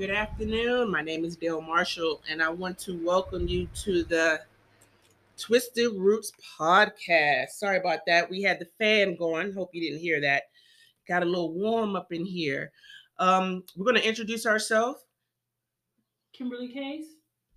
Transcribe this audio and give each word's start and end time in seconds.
Good 0.00 0.08
afternoon. 0.08 0.90
My 0.90 1.02
name 1.02 1.26
is 1.26 1.36
Dale 1.36 1.60
Marshall, 1.60 2.22
and 2.26 2.42
I 2.42 2.48
want 2.48 2.78
to 2.78 2.98
welcome 3.04 3.46
you 3.46 3.68
to 3.84 4.02
the 4.02 4.40
Twisted 5.36 5.92
Roots 5.94 6.32
podcast. 6.58 7.48
Sorry 7.50 7.76
about 7.76 8.06
that. 8.06 8.30
We 8.30 8.40
had 8.40 8.58
the 8.58 8.68
fan 8.78 9.14
going. 9.14 9.52
Hope 9.52 9.74
you 9.74 9.82
didn't 9.82 10.00
hear 10.00 10.18
that. 10.22 10.44
Got 11.06 11.22
a 11.22 11.26
little 11.26 11.52
warm 11.52 11.96
up 11.96 12.14
in 12.14 12.24
here. 12.24 12.72
Um, 13.18 13.62
we're 13.76 13.84
going 13.84 14.00
to 14.00 14.08
introduce 14.08 14.46
ourselves. 14.46 15.04
Kimberly 16.32 16.68
Case. 16.68 17.04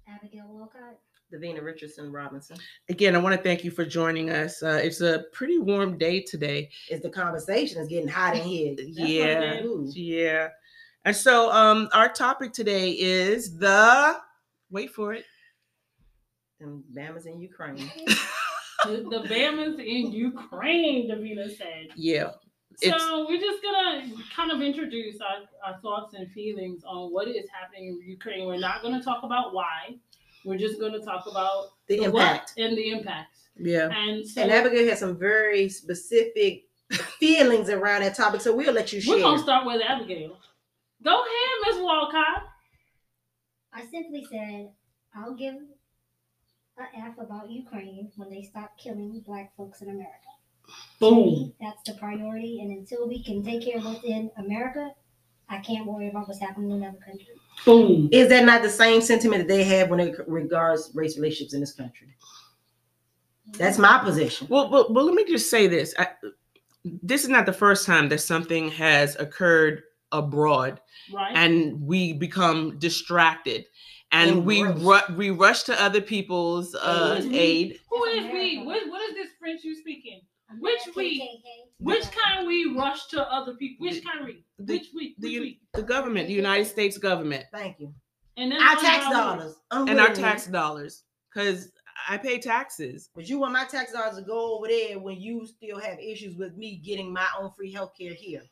Abigail 0.06 0.48
Wilcott. 0.48 0.96
Davina 1.34 1.64
Richardson 1.64 2.12
Robinson. 2.12 2.58
Again, 2.90 3.16
I 3.16 3.20
want 3.20 3.38
to 3.38 3.42
thank 3.42 3.64
you 3.64 3.72
for 3.72 3.86
joining 3.86 4.32
us. 4.32 4.62
Uh, 4.62 4.82
it's 4.84 5.00
a 5.00 5.24
pretty 5.32 5.60
warm 5.60 5.98
day 5.98 6.20
today. 6.20 6.70
Is 6.92 7.00
the 7.00 7.10
conversation 7.10 7.82
is 7.82 7.88
getting 7.88 8.10
hot 8.10 8.36
in 8.36 8.44
here. 8.44 8.76
yeah, 8.80 9.62
yeah. 9.86 10.50
And 11.06 11.16
so, 11.16 11.52
um, 11.52 11.90
our 11.94 12.10
topic 12.10 12.54
today 12.54 12.92
is 12.92 13.58
the. 13.58 14.18
Wait 14.72 14.92
for 14.92 15.14
it. 15.14 15.26
Them 16.60 16.84
Bamas 16.96 17.26
in 17.26 17.40
Ukraine. 17.42 17.92
the, 18.86 18.98
the 19.10 19.24
Bamas 19.30 19.80
in 19.80 20.12
Ukraine, 20.12 21.10
Davina 21.10 21.56
said. 21.58 21.88
Yeah. 21.96 22.32
It's- 22.82 23.02
So 23.02 23.28
we're 23.28 23.40
just 23.40 23.62
gonna 23.62 24.10
kind 24.36 24.52
of 24.52 24.62
introduce 24.62 25.18
our, 25.22 25.42
our 25.74 25.80
thoughts 25.82 26.16
and 26.16 26.32
feelings 26.32 26.84
on 26.86 27.12
what 27.14 27.28
is 27.28 27.48
happening 27.52 28.00
in 28.02 28.10
Ukraine. 28.10 28.48
We're 28.48 28.58
not 28.60 28.82
gonna 28.82 29.04
talk 29.04 29.24
about 29.24 29.54
why. 29.54 29.98
We're 30.46 30.58
just 30.58 30.80
gonna 30.80 31.00
talk 31.00 31.26
about 31.30 31.68
The 31.88 32.00
what 32.08 32.22
impact. 32.22 32.54
and 32.58 32.76
the 32.78 32.90
impacts. 32.90 33.50
Yeah. 33.58 33.90
And 33.92 34.26
so 34.28 34.42
And 34.42 34.52
Abigail 34.52 34.88
has 34.90 35.00
some 35.02 35.18
very 35.20 35.70
specific 35.70 36.64
feelings 37.20 37.70
around 37.70 38.02
that 38.02 38.16
topic, 38.16 38.42
so 38.42 38.56
we'll 38.56 38.74
let 38.74 38.92
you 38.92 39.02
share. 39.02 39.16
we're 39.18 39.22
gonna 39.22 39.44
start 39.44 39.66
with 39.68 39.82
Abigail. 39.88 40.38
Go 41.04 41.12
ahead, 41.12 41.56
Miss 41.66 41.82
Walcott. 41.82 42.44
I 43.74 43.82
simply 43.92 44.26
said, 44.32 44.70
I'll 45.16 45.34
give 45.34 45.56
a 46.78 47.00
F 47.00 47.18
about 47.20 47.52
Ukraine 47.52 48.12
when 48.16 48.30
they 48.30 48.44
stop 48.44 48.78
killing 48.78 49.22
black 49.26 49.56
folks 49.58 49.82
in 49.82 49.90
America. 49.90 50.12
To 51.00 51.10
Boom. 51.10 51.26
me, 51.26 51.56
that's 51.60 51.84
the 51.86 51.94
priority. 51.94 52.62
And 52.62 52.72
until 52.72 53.08
we 53.08 53.22
can 53.24 53.44
take 53.44 53.66
care 53.66 53.78
of 53.78 53.86
what's 53.86 54.04
in 54.06 54.32
America, 54.38 54.92
I 55.50 55.58
can't 55.60 55.86
worry 55.86 56.10
about 56.10 56.28
what's 56.28 56.40
happening 56.40 56.72
in 56.72 56.84
other 56.84 56.98
countries. 57.06 57.38
Boom. 57.66 58.08
Is 58.12 58.30
that 58.30 58.46
not 58.46 58.62
the 58.62 58.70
same 58.70 59.02
sentiment 59.02 59.48
that 59.48 59.54
they 59.54 59.64
have 59.64 59.90
when 59.90 60.00
it 60.00 60.16
regards 60.28 60.92
race 60.94 61.18
relationships 61.18 61.54
in 61.54 61.60
this 61.60 61.74
country? 61.74 62.16
That's 63.58 63.78
my 63.78 64.00
position. 64.00 64.48
Well, 64.50 64.70
well, 64.70 64.88
well 64.90 65.06
let 65.06 65.16
me 65.16 65.26
just 65.26 65.50
say 65.50 65.68
this. 65.68 65.94
I, 66.00 66.08
this 66.86 67.24
is 67.24 67.30
not 67.30 67.46
the 67.46 67.54
first 67.54 67.86
time 67.86 68.08
that 68.10 68.20
something 68.20 68.70
has 68.72 69.18
occurred 69.18 69.84
abroad 70.14 70.80
Right. 71.12 71.36
and 71.36 71.82
we 71.82 72.14
become 72.14 72.78
distracted 72.80 73.66
and 74.12 74.30
And 74.30 74.46
we 74.46 74.62
ru- 74.64 75.16
we 75.18 75.32
rush 75.32 75.64
to 75.64 75.82
other 75.82 76.00
people's 76.02 76.76
uh, 76.76 77.20
aid. 77.32 77.80
Who 77.90 78.04
is 78.06 78.26
we? 78.32 78.60
What, 78.64 78.88
what 78.88 79.02
is 79.10 79.16
this 79.16 79.30
French 79.40 79.64
you 79.64 79.76
speaking? 79.76 80.22
Which 80.60 80.82
America, 80.86 80.94
we? 80.98 81.42
Which 81.80 82.12
kind 82.12 82.46
we 82.48 82.76
rush 82.78 83.08
to 83.08 83.22
other 83.34 83.56
people? 83.56 83.88
Which 83.88 83.96
The- 83.96 84.02
kind 84.10 84.26
we? 84.26 84.46
the- 84.60 84.74
Which 84.78 84.88
we? 84.94 85.16
The, 85.18 85.40
Which 85.40 85.50
U- 85.50 85.56
the 85.74 85.82
government, 85.82 86.28
the 86.28 86.34
United 86.34 86.66
States 86.66 86.98
government, 87.00 87.46
Thank 87.52 87.80
you. 87.80 87.94
And 88.38 88.52
then 88.52 88.62
Our 88.62 88.78
on 88.78 88.82
tax 88.82 89.06
our- 89.08 89.14
dollars. 89.14 89.56
and 89.72 90.00
our 90.00 90.14
tax 90.14 90.46
dollars, 90.48 91.04
because 91.34 91.72
I 92.08 92.18
pay 92.18 92.38
taxes. 92.40 93.10
But 93.16 93.28
you 93.30 93.40
want 93.40 93.54
my 93.54 93.66
tax 93.66 93.94
dollars 93.94 94.18
to 94.18 94.24
go 94.24 94.58
over 94.58 94.68
there 94.68 95.00
when 95.00 95.20
you 95.20 95.46
still 95.48 95.80
have 95.80 95.98
issues 96.00 96.36
with 96.38 96.56
me 96.56 96.82
getting 96.86 97.12
my 97.14 97.28
own 97.40 97.52
free 97.58 97.72
health 97.72 97.94
care 98.00 98.14
here. 98.14 98.44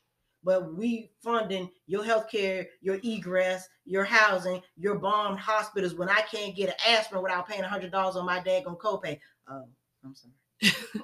But 0.44 0.74
we 0.76 1.12
funding 1.22 1.70
your 1.86 2.04
health 2.04 2.30
care, 2.32 2.68
your 2.82 3.00
egress, 3.04 3.68
your 3.86 4.04
housing, 4.04 4.62
your 4.76 4.96
bombed 4.96 5.40
hospitals 5.40 5.94
when 5.94 6.10
I 6.10 6.22
can't 6.22 6.56
get 6.56 6.70
an 6.70 6.76
aspirin 6.88 7.22
without 7.22 7.48
paying 7.48 7.64
hundred 7.64 7.92
dollars 7.92 8.16
on 8.16 8.26
my 8.26 8.40
daggone 8.40 8.78
copay. 8.78 9.20
Oh, 9.48 9.68
I'm 10.04 10.16
sorry. 10.16 10.34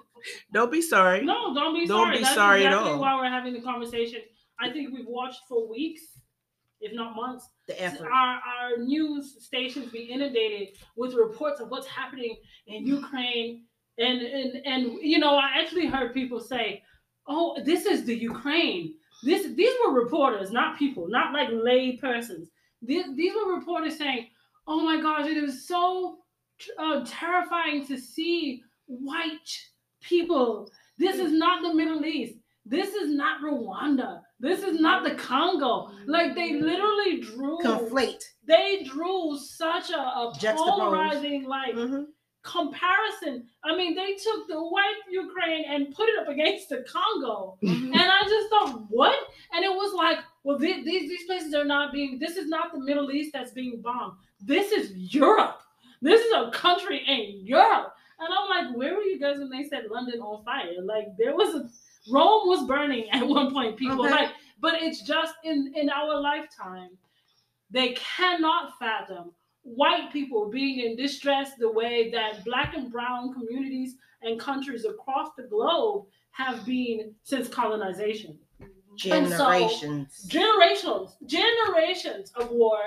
Don't 0.52 0.72
be 0.72 0.82
sorry. 0.82 1.24
No, 1.24 1.54
don't 1.54 1.74
be 1.74 1.86
sorry. 1.86 1.88
Don't 1.88 2.06
sorry. 2.06 2.18
be 2.18 2.24
That's 2.24 2.36
sorry 2.36 2.66
at 2.66 2.74
all. 2.74 3.00
why 3.00 3.16
we're 3.16 3.30
having 3.30 3.54
the 3.54 3.62
conversation. 3.62 4.20
I 4.60 4.70
think 4.72 4.92
we've 4.94 5.08
watched 5.08 5.42
for 5.48 5.70
weeks, 5.70 6.02
if 6.82 6.92
not 6.94 7.16
months, 7.16 7.48
The 7.68 7.80
effort. 7.82 8.08
our, 8.12 8.40
our 8.40 8.78
news 8.78 9.38
stations 9.46 9.92
be 9.92 10.00
inundated 10.06 10.70
with 10.96 11.14
reports 11.14 11.60
of 11.62 11.70
what's 11.70 11.88
happening 11.88 12.36
in 12.66 12.86
Ukraine. 12.88 13.66
And, 14.00 14.22
and 14.22 14.66
and 14.66 14.84
you 15.02 15.20
know, 15.20 15.36
I 15.36 15.52
actually 15.60 15.86
heard 15.88 16.14
people 16.14 16.40
say, 16.40 16.84
"Oh, 17.28 17.58
this 17.64 17.86
is 17.86 18.04
the 18.06 18.16
Ukraine." 18.16 18.96
This 19.24 19.54
these 19.56 19.74
were 19.86 19.94
reporters, 19.94 20.52
not 20.52 20.78
people, 20.78 21.08
not 21.08 21.34
like 21.34 21.50
lay 21.52 21.98
persons. 21.98 22.50
These, 22.82 23.16
these 23.16 23.34
were 23.36 23.56
reporters 23.56 23.98
saying, 23.98 24.28
"Oh 24.68 24.82
my 24.82 25.02
gosh, 25.02 25.28
it 25.28 25.38
is 25.38 25.68
so 25.68 26.20
uh, 26.78 27.04
terrifying 27.06 27.86
to 27.88 27.98
see 27.98 28.62
white 28.86 29.50
people. 30.02 30.70
This 30.98 31.18
is 31.18 31.32
not 31.32 31.62
the 31.62 31.74
Middle 31.74 32.06
East. 32.06 32.36
This 32.66 32.94
is 32.94 33.10
not 33.10 33.42
Rwanda. 33.42 34.22
This 34.40 34.62
is 34.62 34.80
not 34.80 35.04
the 35.04 35.16
Congo. 35.16 35.90
Like 36.06 36.36
they 36.36 36.60
literally 36.60 37.22
drew 37.22 37.58
Conflate. 37.64 38.24
they 38.46 38.84
drew 38.84 39.38
such 39.38 39.90
a, 39.90 39.98
a 40.00 40.34
polarizing 40.56 41.46
like 41.46 41.74
Mhm. 41.76 42.06
Comparison. 42.48 43.46
I 43.64 43.76
mean, 43.76 43.94
they 43.96 44.14
took 44.14 44.48
the 44.48 44.60
white 44.76 45.02
Ukraine 45.10 45.66
and 45.68 45.94
put 45.94 46.08
it 46.10 46.18
up 46.22 46.28
against 46.30 46.70
the 46.70 46.80
Congo, 46.96 47.58
Mhm. 47.64 47.92
and 48.00 48.08
I 48.18 48.22
just 48.24 48.50
thought, 48.50 48.82
what? 48.90 49.18
And 49.54 49.64
it 49.66 49.72
was 49.82 49.94
like, 49.94 50.20
well, 50.44 50.58
these 50.58 50.84
these, 50.86 51.10
these 51.10 51.26
places 51.26 51.54
are 51.54 51.66
not 51.66 51.92
being. 51.92 52.20
This 52.20 52.36
is 52.38 52.48
not 52.48 52.72
the 52.74 52.80
Middle 52.80 53.12
East 53.12 53.32
that's 53.34 53.52
being 53.52 53.82
bombed. 53.82 54.14
This 54.42 54.72
is 54.72 54.86
Europe. 55.14 55.62
This 56.02 56.22
is 56.26 56.32
a 56.34 56.52
country 56.52 57.00
in 57.16 57.46
Europe. 57.46 57.94
And 58.20 58.30
I'm 58.36 58.48
like, 58.56 58.76
where 58.78 58.96
were 58.96 59.04
you 59.12 59.20
guys 59.20 59.38
when 59.40 59.50
they 59.50 59.64
said 59.72 59.84
London 59.92 60.20
on 60.22 60.44
fire? 60.44 60.82
Like 60.94 61.08
there 61.18 61.36
was 61.36 61.54
a 61.56 61.70
Rome 62.10 62.48
was 62.48 62.66
burning 62.68 63.10
at 63.18 63.28
one 63.28 63.52
point. 63.52 63.78
People 63.78 64.02
Okay. 64.06 64.12
like, 64.18 64.32
but 64.60 64.74
it's 64.82 65.02
just 65.02 65.34
in 65.44 65.74
in 65.76 65.90
our 65.90 66.20
lifetime 66.20 66.92
they 67.70 67.90
cannot 68.16 68.78
fathom 68.80 69.26
white 69.76 70.12
people 70.12 70.50
being 70.50 70.80
in 70.86 70.96
distress 70.96 71.52
the 71.60 71.70
way 71.72 72.10
that 72.12 72.44
black 72.46 72.74
and 72.76 72.92
brown 72.92 73.34
communities 73.34 73.96
and 74.22 74.40
countries 74.40 74.86
across 74.86 75.30
the 75.38 75.44
globe 75.44 76.06
have 76.32 76.66
been 76.66 77.14
since 77.24 77.48
colonization. 77.48 78.38
And 79.12 79.30
so- 79.30 79.38
Generations. 79.38 80.24
Generations, 80.24 81.18
generations 81.28 82.32
of 82.36 82.50
war 82.50 82.80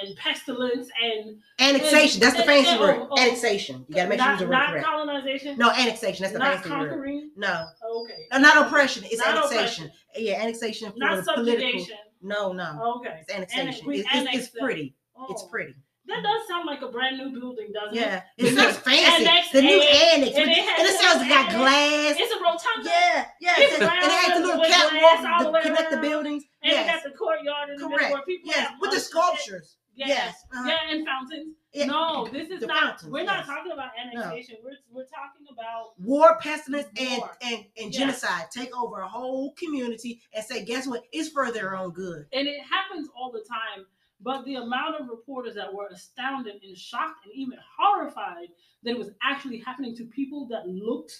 and 0.00 0.14
pestilence 0.16 0.88
and 1.02 1.38
Annexation. 1.58 2.20
That's 2.20 2.34
the 2.34 2.40
and- 2.42 2.46
fancy 2.48 2.70
and- 2.70 2.80
word. 2.80 2.96
oh, 3.00 3.08
oh. 3.10 3.20
Annexation. 3.20 3.84
You 3.88 3.94
gotta 3.96 4.08
make 4.10 4.20
sure 4.20 4.26
you 4.26 4.32
not, 4.32 4.38
the 4.38 4.44
word 4.46 4.50
not 4.52 4.70
correct. 4.70 4.86
colonization, 4.86 5.58
No, 5.58 5.70
annexation. 5.70 6.22
That's 6.22 6.32
the 6.34 6.38
not 6.38 6.54
fancy 6.54 6.70
word. 6.70 6.78
conquering. 6.90 7.30
No. 7.36 7.66
Okay. 8.02 8.26
No, 8.32 8.38
not 8.38 8.66
oppression. 8.66 9.04
It's 9.06 9.18
Not 9.18 9.28
annexation. 9.36 9.90
Yeah, 10.14 10.40
annexation 10.40 10.92
Not 10.96 11.24
the 11.24 11.32
political. 11.32 11.62
subjugation. 11.62 11.96
No, 12.22 12.52
no. 12.52 12.98
Okay. 12.98 13.18
It's 13.22 13.32
annexation. 13.32 13.92
It's, 13.92 14.08
it's, 14.12 14.34
it's 14.36 14.48
pretty. 14.60 14.94
It's 15.30 15.42
Oh, 15.42 15.48
pretty. 15.48 15.74
That 16.08 16.22
does 16.22 16.46
sound 16.46 16.66
like 16.66 16.82
a 16.82 16.88
brand 16.88 17.18
new 17.18 17.30
building, 17.38 17.72
doesn't 17.74 17.96
it? 17.96 18.00
Yeah, 18.00 18.22
it 18.38 18.54
looks 18.54 18.76
fancy. 18.76 19.26
Annex 19.26 19.50
the 19.50 19.62
new 19.62 19.80
annex, 19.80 20.36
and 20.36 20.48
it 20.50 20.58
it, 20.58 21.00
sounds 21.00 21.18
little 21.20 21.34
got 21.34 21.50
glass. 21.50 22.16
It's 22.18 22.32
a 22.32 22.38
rotunda. 22.42 22.90
Yeah, 22.90 23.26
yeah, 23.40 23.54
It's 23.58 23.74
and, 23.74 23.82
and 23.82 24.04
it 24.04 24.10
has 24.10 24.40
the 24.40 24.46
little 24.46 24.64
catwalk 24.64 25.52
the 25.52 25.58
to 25.58 25.62
connect 25.66 25.90
the 25.90 25.96
buildings. 25.98 26.44
And 26.62 26.72
it 26.72 26.74
Yes, 26.76 27.02
got 27.02 27.10
the 27.12 27.16
courtyard 27.18 27.70
in 27.70 27.76
the 27.76 27.88
middle 27.88 27.98
correct. 27.98 28.12
where 28.12 28.22
people 28.22 28.50
Yes, 28.50 28.70
with 28.80 28.80
the 28.80 28.84
lunch 28.86 28.92
and 28.94 29.02
shit. 29.02 29.02
sculptures. 29.10 29.76
Yes. 29.96 30.08
Yes, 30.08 30.44
uh-huh. 30.52 30.68
Yeah, 30.68 30.94
and 30.94 31.06
fountains. 31.06 31.54
It- 31.72 31.86
no, 31.86 32.28
this 32.30 32.50
is 32.50 32.60
not. 32.62 32.78
fountains, 32.78 33.10
we're 33.10 33.24
not 33.24 33.38
yes. 33.38 33.46
talking 33.46 33.72
about 33.72 33.90
annexation. 33.98 34.56
We're 34.62 34.72
we're 34.92 35.06
talking 35.06 35.46
about 35.50 35.98
War, 35.98 36.38
pestilence, 36.38 36.86
and 36.98 37.22
and, 37.42 37.64
and 37.78 37.92
Yes. 37.92 37.96
genocide 37.96 38.44
take 38.50 38.76
over 38.76 39.00
a 39.00 39.08
whole 39.08 39.54
community 39.54 40.20
and 40.34 40.44
say, 40.44 40.64
guess 40.64 40.86
what? 40.86 41.02
It's 41.12 41.30
for 41.30 41.50
their 41.50 41.74
own 41.76 41.90
good. 41.92 42.26
and 42.32 42.46
it 42.46 42.60
happens 42.60 43.08
all 43.16 43.32
the 43.32 43.44
time. 43.48 43.86
But 44.20 44.44
the 44.44 44.56
amount 44.56 45.00
of 45.00 45.08
reporters 45.08 45.54
that 45.56 45.72
were 45.72 45.88
astounded 45.88 46.62
and 46.62 46.76
shocked 46.76 47.26
and 47.26 47.34
even 47.34 47.58
horrified 47.78 48.48
that 48.82 48.90
it 48.90 48.98
was 48.98 49.10
actually 49.22 49.58
happening 49.58 49.94
to 49.96 50.04
people 50.04 50.46
that 50.48 50.66
looked 50.66 51.12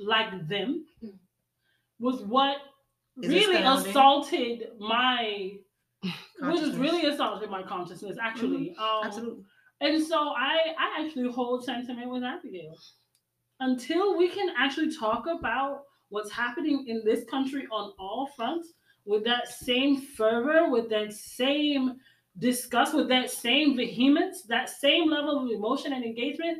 like 0.00 0.48
them 0.48 0.84
was 1.98 2.22
what 2.22 2.58
Is 3.22 3.30
really 3.30 3.62
assaulted 3.62 4.68
my 4.78 5.58
which 6.40 6.60
is 6.60 6.76
really 6.76 7.06
assaulted 7.06 7.50
my 7.50 7.62
consciousness 7.62 8.16
actually. 8.22 8.74
Um, 8.78 9.00
Absolutely. 9.04 9.44
And 9.80 10.02
so 10.02 10.16
I 10.16 10.74
I 10.78 11.04
actually 11.04 11.30
hold 11.32 11.64
sentiment 11.64 12.10
with 12.10 12.22
Abigail. 12.22 12.76
Until 13.60 14.16
we 14.16 14.28
can 14.28 14.54
actually 14.56 14.96
talk 14.96 15.26
about 15.26 15.82
what's 16.10 16.30
happening 16.30 16.86
in 16.86 17.02
this 17.04 17.24
country 17.24 17.66
on 17.72 17.92
all 17.98 18.30
fronts 18.36 18.72
with 19.04 19.24
that 19.24 19.48
same 19.48 20.00
fervor, 20.00 20.70
with 20.70 20.88
that 20.90 21.12
same 21.12 21.96
disgust, 22.38 22.94
with 22.94 23.08
that 23.08 23.30
same 23.30 23.76
vehemence, 23.76 24.42
that 24.42 24.68
same 24.70 25.10
level 25.10 25.44
of 25.44 25.50
emotion 25.50 25.92
and 25.92 26.04
engagement, 26.04 26.58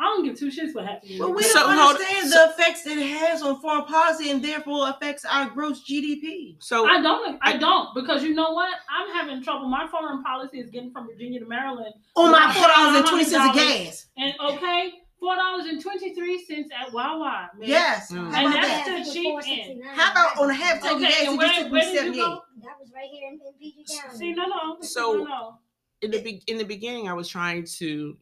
I 0.00 0.04
don't 0.04 0.24
give 0.24 0.38
two 0.38 0.46
shits 0.46 0.76
what 0.76 0.86
happened. 0.86 1.18
But 1.18 1.34
we 1.34 1.42
So, 1.42 1.58
don't 1.58 1.76
hold- 1.76 1.96
understand 1.96 2.30
the 2.30 2.50
effects 2.54 2.86
it 2.86 2.98
has 2.98 3.42
on 3.42 3.60
foreign 3.60 3.84
policy 3.84 4.30
and 4.30 4.42
therefore 4.44 4.88
affects 4.90 5.24
our 5.24 5.50
gross 5.50 5.82
GDP. 5.82 6.56
So 6.60 6.86
I 6.86 7.02
don't. 7.02 7.36
I, 7.42 7.54
I- 7.54 7.56
don't 7.56 7.92
because 7.96 8.22
you 8.22 8.32
know 8.32 8.52
what? 8.52 8.72
I'm 8.88 9.10
having 9.12 9.42
trouble. 9.42 9.68
My 9.68 9.88
foreign 9.88 10.22
policy 10.22 10.60
is 10.60 10.70
getting 10.70 10.92
from 10.92 11.08
Virginia 11.08 11.40
to 11.40 11.46
Maryland, 11.46 11.94
On 12.14 12.30
my 12.30 12.52
four 12.54 12.68
dollars 12.68 12.96
and 12.98 13.06
twenty 13.06 13.24
cents 13.24 13.48
of 13.48 13.54
gas. 13.56 14.06
and 14.16 14.34
okay, 14.40 14.92
four 15.18 15.34
dollars 15.34 15.66
and 15.66 15.82
twenty 15.82 16.14
three 16.14 16.44
cents 16.44 16.70
at 16.80 16.92
Wawa. 16.92 17.50
man. 17.58 17.68
Yes. 17.68 18.12
Mm. 18.12 18.32
And 18.32 18.54
that's 18.54 18.86
that? 18.86 19.04
the 19.04 19.12
cheap 19.12 19.34
end. 19.48 19.82
How 19.96 20.12
about 20.12 20.38
on 20.38 20.50
a 20.50 20.54
half 20.54 20.80
tank 20.80 20.96
of 20.98 21.02
Okay, 21.02 21.10
gas? 21.10 21.28
and 21.28 21.38
where, 21.38 21.48
just 21.48 21.60
took 21.62 21.72
where 21.72 21.80
me 21.80 21.86
did 21.86 21.92
you 21.92 21.98
seventy 21.98 22.18
eight. 22.20 22.22
go? 22.22 22.42
That 22.62 22.76
was 22.80 22.90
right 22.94 23.08
here 23.10 23.28
in, 23.28 23.34
in 23.46 23.52
PG 23.60 23.84
County. 24.02 24.16
See, 24.18 24.32
no, 24.32 24.46
no. 24.46 24.76
So- 24.82 25.12
no, 25.18 25.24
no. 25.24 25.58
in 26.02 26.10
the 26.12 26.20
be- 26.22 26.42
in 26.46 26.58
the 26.58 26.64
beginning, 26.64 27.08
I 27.08 27.12
was 27.12 27.28
trying 27.28 27.64
to 27.78 28.16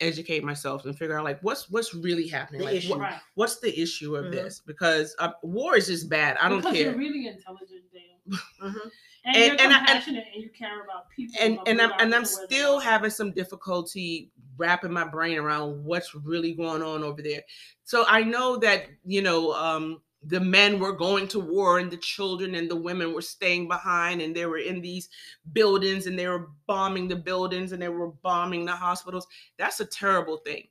educate 0.00 0.42
myself 0.44 0.84
and 0.84 0.96
figure 0.98 1.16
out 1.18 1.24
like 1.24 1.40
what's 1.42 1.70
what's 1.70 1.94
really 1.94 2.26
happening. 2.28 2.60
The 2.60 2.66
Like, 2.66 2.74
issue. 2.76 2.90
what- 2.90 2.98
Right. 3.00 3.20
what's 3.34 3.60
the 3.60 3.80
issue 3.80 4.16
of 4.16 4.26
Mhm. 4.26 4.32
this? 4.32 4.60
Because 4.66 5.14
uh, 5.18 5.32
war 5.42 5.76
is 5.76 5.86
just 5.86 6.08
bad. 6.08 6.36
I 6.38 6.48
don't 6.48 6.58
because 6.58 6.74
care. 6.76 6.86
You're 6.90 6.98
really 6.98 7.26
intelligent, 7.28 7.84
Dan. 7.92 8.02
Mhm. 8.62 8.90
And, 9.24 9.36
And- 9.36 9.36
you're 9.36 9.52
and 9.62 9.72
I- 9.72 9.92
and- 9.94 10.16
and, 10.16 10.42
you 10.42 10.50
care 10.50 10.82
about 10.84 11.08
people. 11.10 11.34
and 11.40 11.58
and 11.66 11.80
I'm 11.80 11.92
and 11.92 12.00
I'm 12.02 12.06
regardless 12.22 12.32
of 12.34 12.38
where 12.40 12.46
they 12.48 12.54
still 12.56 12.74
are. 12.76 12.80
having 12.82 13.10
some 13.10 13.30
difficulty 13.32 14.30
wrapping 14.58 14.92
my 14.92 15.04
brain 15.04 15.38
around 15.38 15.84
what's 15.84 16.14
really 16.14 16.52
going 16.54 16.82
on 16.82 17.02
over 17.04 17.22
there. 17.22 17.42
So 17.84 18.04
I 18.08 18.22
know 18.24 18.56
that 18.58 18.86
you 19.04 19.22
know 19.22 19.52
um, 19.54 20.02
the 20.24 20.40
men 20.40 20.78
were 20.78 20.92
going 20.92 21.26
to 21.28 21.40
war 21.40 21.78
and 21.78 21.90
the 21.90 21.96
children 21.96 22.54
and 22.54 22.70
the 22.70 22.76
women 22.76 23.12
were 23.12 23.22
staying 23.22 23.68
behind 23.68 24.22
and 24.22 24.34
they 24.34 24.46
were 24.46 24.58
in 24.58 24.80
these 24.80 25.08
buildings 25.52 26.06
and 26.06 26.18
they 26.18 26.28
were 26.28 26.50
bombing 26.66 27.08
the 27.08 27.16
buildings 27.16 27.72
and 27.72 27.82
they 27.82 27.88
were 27.88 28.08
bombing 28.08 28.64
the 28.64 28.72
hospitals. 28.72 29.26
That's 29.58 29.80
a 29.80 29.84
terrible 29.84 30.38
thing. 30.38 30.68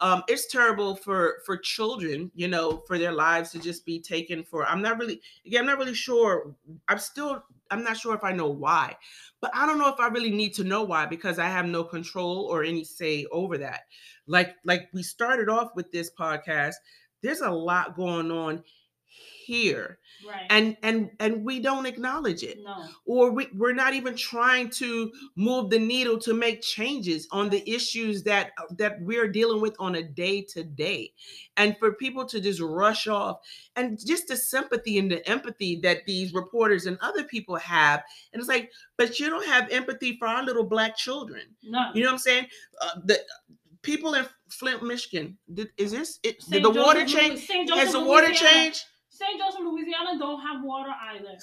Um, 0.00 0.22
it's 0.26 0.50
terrible 0.50 0.96
for 0.96 1.36
for 1.46 1.56
children, 1.56 2.30
you 2.34 2.48
know, 2.48 2.82
for 2.86 2.98
their 2.98 3.12
lives 3.12 3.52
to 3.52 3.60
just 3.60 3.86
be 3.86 4.00
taken 4.00 4.42
for. 4.42 4.66
I'm 4.66 4.82
not 4.82 4.98
really 4.98 5.20
again. 5.46 5.60
I'm 5.60 5.66
not 5.66 5.78
really 5.78 5.94
sure. 5.94 6.54
I'm 6.88 6.98
still. 6.98 7.44
I'm 7.70 7.82
not 7.82 7.96
sure 7.96 8.14
if 8.14 8.22
I 8.22 8.30
know 8.30 8.50
why 8.50 8.94
but 9.44 9.54
I 9.54 9.66
don't 9.66 9.76
know 9.76 9.92
if 9.92 10.00
I 10.00 10.06
really 10.06 10.30
need 10.30 10.54
to 10.54 10.64
know 10.64 10.84
why 10.84 11.04
because 11.04 11.38
I 11.38 11.48
have 11.48 11.66
no 11.66 11.84
control 11.84 12.46
or 12.46 12.64
any 12.64 12.82
say 12.82 13.26
over 13.30 13.58
that. 13.58 13.80
Like 14.26 14.56
like 14.64 14.88
we 14.94 15.02
started 15.02 15.50
off 15.50 15.76
with 15.76 15.92
this 15.92 16.10
podcast, 16.18 16.76
there's 17.22 17.42
a 17.42 17.50
lot 17.50 17.94
going 17.94 18.30
on 18.30 18.64
here. 19.44 19.98
Right. 20.26 20.46
and 20.48 20.76
and 20.82 21.10
and 21.20 21.44
we 21.44 21.60
don't 21.60 21.84
acknowledge 21.84 22.44
it. 22.44 22.58
No. 22.64 22.86
or 23.04 23.30
we, 23.30 23.48
we're 23.54 23.74
not 23.74 23.92
even 23.92 24.16
trying 24.16 24.70
to 24.70 25.12
move 25.36 25.68
the 25.68 25.78
needle 25.78 26.18
to 26.20 26.32
make 26.32 26.62
changes 26.62 27.28
on 27.30 27.50
the 27.50 27.68
issues 27.68 28.22
that 28.22 28.52
that 28.78 29.02
we're 29.02 29.28
dealing 29.28 29.60
with 29.60 29.76
on 29.78 29.96
a 29.96 30.02
day 30.02 30.40
to 30.40 30.64
day. 30.64 31.12
And 31.58 31.76
for 31.78 31.92
people 31.92 32.24
to 32.26 32.40
just 32.40 32.60
rush 32.60 33.06
off 33.06 33.40
and 33.76 33.98
just 34.06 34.28
the 34.28 34.36
sympathy 34.36 34.98
and 34.98 35.10
the 35.10 35.28
empathy 35.28 35.76
that 35.82 36.06
these 36.06 36.32
reporters 36.32 36.86
and 36.86 36.96
other 37.02 37.24
people 37.24 37.56
have. 37.56 38.02
And 38.32 38.40
it's 38.40 38.48
like 38.48 38.70
but 38.96 39.18
you 39.20 39.28
don't 39.28 39.46
have 39.46 39.68
empathy 39.70 40.16
for 40.16 40.26
our 40.26 40.42
little 40.42 40.64
black 40.64 40.96
children. 40.96 41.42
No. 41.62 41.90
you 41.94 42.02
know 42.02 42.08
what 42.08 42.12
i'm 42.14 42.18
saying? 42.18 42.46
Uh, 42.80 43.00
the 43.04 43.18
people 43.82 44.14
in 44.14 44.24
flint 44.48 44.82
michigan 44.82 45.36
did, 45.52 45.68
is 45.76 45.90
this 45.92 46.18
it, 46.22 46.40
did 46.48 46.62
the 46.64 46.70
water 46.70 47.04
change 47.04 47.46
has 47.46 47.92
the 47.92 48.00
water 48.02 48.28
Louisiana- 48.28 48.52
changed 48.54 48.84
St. 49.14 49.38
Joseph, 49.38 49.60
Louisiana 49.60 50.18
don't 50.18 50.40
have 50.40 50.62
water 50.62 50.90
either. 51.12 51.36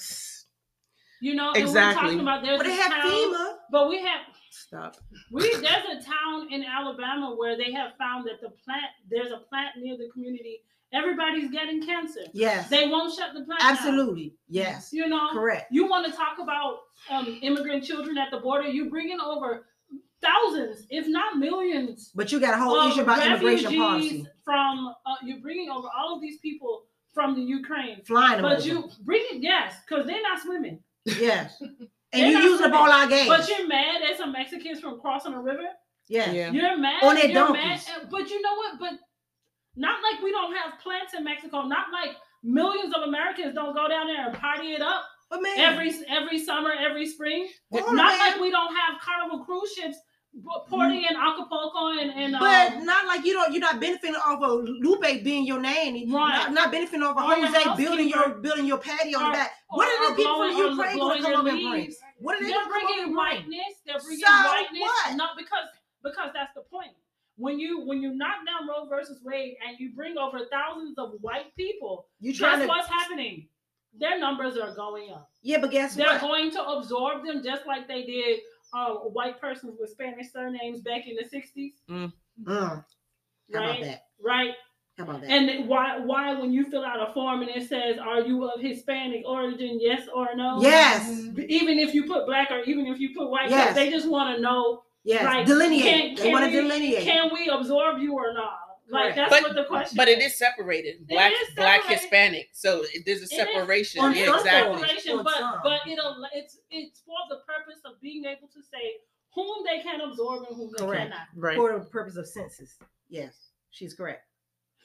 You 1.22 1.34
know, 1.34 1.52
and 1.52 1.56
we're 1.56 1.68
Exactly. 1.68 2.02
talking 2.02 2.20
about 2.20 2.42
there's 2.42 2.58
But 2.58 2.66
they 2.66 2.74
have 2.76 2.90
town, 2.92 3.10
FEMA. 3.10 3.54
but 3.70 3.88
we 3.88 4.00
have 4.02 4.20
stop 4.50 4.96
we 5.30 5.42
there's 5.56 5.64
a 5.64 6.02
town 6.04 6.52
in 6.52 6.64
Alabama 6.64 7.34
where 7.38 7.56
they 7.56 7.70
have 7.72 7.92
found 7.96 8.26
that 8.26 8.40
the 8.40 8.50
plant 8.64 8.86
there's 9.08 9.30
a 9.30 9.38
plant 9.48 9.70
near 9.78 9.96
the 9.96 10.08
community. 10.12 10.58
Everybody's 10.92 11.50
getting 11.50 11.82
cancer. 11.86 12.20
Yes. 12.34 12.68
They 12.68 12.88
won't 12.88 13.14
shut 13.14 13.32
the 13.34 13.44
plant 13.44 13.60
down. 13.62 13.70
Absolutely. 13.72 14.34
Yes. 14.48 14.90
You 14.92 15.08
know, 15.08 15.28
Correct. 15.32 15.68
you 15.70 15.86
want 15.88 16.04
to 16.06 16.12
talk 16.12 16.38
about 16.42 16.80
um, 17.08 17.38
immigrant 17.40 17.82
children 17.84 18.18
at 18.18 18.30
the 18.30 18.38
border? 18.40 18.68
You 18.68 18.90
bringing 18.90 19.18
over 19.20 19.64
thousands, 20.20 20.86
if 20.90 21.06
not 21.08 21.38
millions, 21.38 22.10
But 22.14 22.30
you 22.30 22.40
got 22.40 22.54
a 22.54 22.58
whole 22.62 22.76
issue 22.90 23.00
about 23.02 23.24
immigration 23.24 23.76
policy. 23.78 24.26
from. 24.44 24.94
Uh, 25.06 25.14
you're 25.24 25.40
bringing 25.40 25.70
over 25.70 25.88
all 25.96 26.14
of 26.14 26.20
these 26.20 26.38
people 26.40 26.82
from 27.12 27.34
the 27.34 27.42
Ukraine, 27.42 28.02
Flying 28.04 28.40
them 28.40 28.42
but 28.42 28.58
over. 28.58 28.66
you 28.68 28.88
bring 29.02 29.22
it, 29.30 29.42
yes, 29.42 29.74
because 29.86 30.06
they're 30.06 30.22
not 30.22 30.40
swimming. 30.40 30.80
Yes. 31.04 31.60
And 32.14 32.20
They're 32.24 32.28
you 32.30 32.34
not 32.34 32.44
using 32.44 32.64
up 32.66 32.72
swimming. 32.72 32.78
all 32.78 32.92
our 32.92 33.06
gas. 33.06 33.26
But 33.26 33.48
you're 33.48 33.66
mad 33.66 34.02
at 34.02 34.18
some 34.18 34.32
Mexicans 34.32 34.80
from 34.80 35.00
crossing 35.00 35.32
a 35.32 35.40
river. 35.40 35.64
yes. 36.08 36.34
yeah 36.34 36.50
You're 36.50 36.76
mad. 36.76 37.02
On 37.02 37.14
their 37.14 37.24
you're 37.30 37.34
donkeys. 37.46 37.86
mad. 37.88 38.08
But 38.10 38.28
you 38.28 38.42
know 38.42 38.54
what? 38.54 38.78
But 38.78 38.92
not 39.76 40.00
like 40.02 40.22
we 40.22 40.30
don't 40.30 40.54
have 40.54 40.78
plants 40.82 41.14
in 41.16 41.24
Mexico. 41.24 41.62
Not 41.62 41.86
like 41.90 42.16
millions 42.42 42.92
of 42.94 43.04
Americans 43.08 43.54
don't 43.54 43.74
go 43.74 43.88
down 43.88 44.08
there 44.08 44.26
and 44.28 44.36
party 44.38 44.72
it 44.74 44.82
up 44.82 45.04
But 45.30 45.40
man, 45.42 45.58
every 45.58 45.90
every 46.10 46.38
summer, 46.38 46.72
every 46.78 47.06
spring. 47.06 47.48
hold 47.72 47.96
Not 47.96 48.08
man. 48.08 48.18
like 48.18 48.40
we 48.42 48.50
don't 48.50 48.74
have 48.76 49.00
Carnival 49.00 49.44
cruise 49.46 49.72
ships 49.72 49.96
porting 50.68 51.02
in 51.08 51.16
Acapulco 51.16 51.88
and 51.98 52.10
and 52.10 52.32
But 52.38 52.72
um, 52.74 52.84
not 52.84 53.06
like 53.06 53.24
you 53.24 53.32
don't. 53.34 53.52
You're 53.52 53.60
not 53.60 53.80
benefiting 53.80 54.16
off 54.16 54.42
of 54.42 54.64
Lupe 54.64 55.22
being 55.22 55.46
your 55.46 55.60
nanny. 55.60 56.06
Right. 56.10 56.36
Not, 56.36 56.52
not 56.52 56.72
benefiting 56.72 57.02
off 57.02 57.16
of 57.18 57.24
Or 57.24 57.34
Jose 57.46 57.76
building 57.82 58.08
your 58.08 58.30
building 58.30 58.66
your 58.66 58.78
patio 58.78 59.18
on 59.18 59.24
Or- 59.24 59.28
the 59.28 59.32
back. 59.32 59.52
or- 59.70 59.76
What 59.78 59.88
are 59.88 60.10
the 60.10 60.16
people 60.16 60.32
or 60.32 60.48
Ukraine 60.48 60.98
going 60.98 61.22
to 61.22 61.24
come 61.30 61.46
up 61.46 61.52
and 61.52 61.60
bring? 61.70 61.92
What 62.18 62.36
are 62.36 62.40
they 62.44 62.50
they're 62.50 62.64
going 62.64 62.68
to 62.68 62.70
come 62.70 62.82
up 62.82 62.88
bringing 62.96 63.16
whiteness. 63.16 63.74
They're 63.84 63.98
bringing 64.00 64.24
So 64.26 64.32
whiteness. 64.32 64.80
what? 64.80 65.16
No, 65.16 65.24
because 65.36 65.68
because 66.02 66.30
that's 66.34 66.54
the 66.54 66.62
point. 66.62 66.92
When 67.36 67.58
you 67.58 67.84
when 67.86 68.00
you 68.02 68.14
knock 68.14 68.36
down 68.46 68.68
Roe 68.68 68.86
versus 68.88 69.20
Wade 69.24 69.56
and 69.66 69.78
you 69.78 69.92
bring 69.94 70.16
over 70.18 70.40
thousands 70.50 70.98
of 70.98 71.12
white 71.20 71.54
people, 71.56 72.06
You 72.20 72.32
trying 72.34 72.58
guess 72.58 72.62
to? 72.62 72.68
what's 72.68 72.88
happening? 72.88 73.48
Their 73.98 74.18
numbers 74.18 74.56
are 74.56 74.74
going 74.74 75.10
up. 75.10 75.30
Yeah, 75.42 75.58
but 75.60 75.70
guess 75.70 75.94
what? 75.96 76.06
They're 76.08 76.20
going 76.20 76.50
to 76.52 76.62
absorb 76.64 77.26
them 77.26 77.42
just 77.44 77.66
like 77.66 77.86
they 77.88 78.04
did 78.04 78.40
uh, 78.72 78.94
white 78.94 79.40
persons 79.40 79.76
with 79.78 79.90
Spanish 79.90 80.32
surnames 80.32 80.80
back 80.80 81.06
in 81.06 81.16
the 81.16 81.24
'60s, 81.24 81.72
Mm. 81.90 82.12
How 82.46 82.54
about 82.54 82.84
right? 83.52 83.82
that? 83.84 84.04
Right. 84.22 84.54
How 84.98 85.04
about 85.04 85.20
that? 85.22 85.30
And 85.30 85.68
why 85.68 85.98
why 85.98 86.34
when 86.34 86.52
you 86.52 86.64
fill 86.70 86.84
out 86.84 87.08
a 87.08 87.12
form 87.12 87.40
and 87.42 87.50
it 87.50 87.68
says, 87.68 87.98
"Are 87.98 88.20
you 88.20 88.44
of 88.48 88.60
Hispanic 88.60 89.24
origin? 89.26 89.78
Yes 89.80 90.08
or 90.14 90.34
no?" 90.34 90.60
yes, 90.60 91.08
Even 91.48 91.78
if 91.78 91.94
you 91.94 92.04
put 92.06 92.26
black 92.26 92.50
or 92.50 92.60
even 92.60 92.86
if 92.86 92.98
you 93.00 93.14
put 93.16 93.28
white, 93.30 93.50
Yes. 93.50 93.74
they 93.74 93.90
just 93.90 94.08
want 94.08 94.36
to 94.36 94.42
know 94.42 94.82
yes. 95.04 95.24
like, 95.24 95.46
delineate. 95.46 96.16
can- 96.18 96.24
they 96.26 96.32
want 96.32 96.44
to 96.44 96.50
delineate. 96.50 97.04
can 97.04 97.30
we 97.32 97.48
absorb 97.48 97.98
you 98.00 98.14
or 98.14 98.32
not? 98.34 98.58
Like 98.88 99.14
that's 99.14 99.30
But- 99.30 99.42
what 99.42 99.54
the 99.54 99.64
question. 99.64 99.96
But 99.96 100.08
it 100.08 100.20
is 100.20 100.36
separated. 100.36 101.06
Black, 101.08 101.32
is 101.32 101.54
black. 101.54 101.84
Hispanic. 101.84 102.50
So 102.52 102.84
there's 103.06 103.20
a 103.20 103.24
is. 103.24 103.30
separation. 103.30 104.00
On 104.02 104.14
Yeah, 104.14 104.26
some 104.26 104.38
exactly. 104.38 104.78
separation, 104.80 105.22
but 105.22 105.40
but 105.62 105.80
it'll 105.86 106.26
it's 106.34 106.58
it's 106.70 107.00
for 107.00 107.16
the 107.30 107.36
purpose 107.46 107.80
of 107.84 108.00
being 108.00 108.24
able 108.24 108.48
to 108.48 108.62
say 108.62 108.96
whom 109.34 109.64
they 109.64 109.80
can 109.80 110.00
absorb 110.00 110.44
and 110.48 110.56
whom 110.56 110.70
they 110.76 110.84
Correct. 110.84 111.10
cannot. 111.10 111.26
Right. 111.36 111.56
for 111.56 111.78
the 111.78 111.84
purpose 111.86 112.16
of 112.16 112.26
census. 112.26 112.78
Yes, 113.08 113.34
she's 113.70 113.94
correct. 113.94 114.26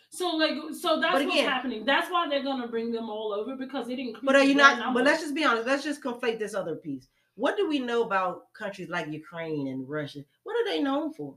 So 0.10 0.30
like 0.30 0.54
so 0.80 1.02
that's 1.02 1.16
But 1.16 1.26
what's 1.26 1.42
happening. 1.42 1.84
That's 1.84 2.10
why 2.10 2.30
they're 2.30 2.44
gonna 2.44 2.68
bring 2.68 2.92
them 2.92 3.10
all 3.10 3.34
over 3.34 3.56
because 3.58 3.90
it 3.90 4.00
increases. 4.00 4.22
But 4.24 4.36
are 4.38 4.44
you 4.44 4.56
not? 4.56 4.80
numbers. 4.80 5.02
But 5.04 5.10
let's 5.12 5.22
just 5.22 5.36
be 5.36 5.44
honest. 5.44 5.68
Let's 5.68 5.84
just 5.84 6.02
conflate 6.02 6.40
this 6.40 6.54
other 6.54 6.76
piece. 6.76 7.10
What 7.36 7.58
do 7.58 7.68
we 7.68 7.78
know 7.80 8.04
about 8.04 8.52
countries 8.54 8.90
like 8.90 9.08
Ukraine 9.10 9.68
and 9.68 9.88
Russia? 9.88 10.20
What 10.44 10.54
are 10.56 10.66
they 10.66 10.82
known 10.82 11.14
for? 11.14 11.36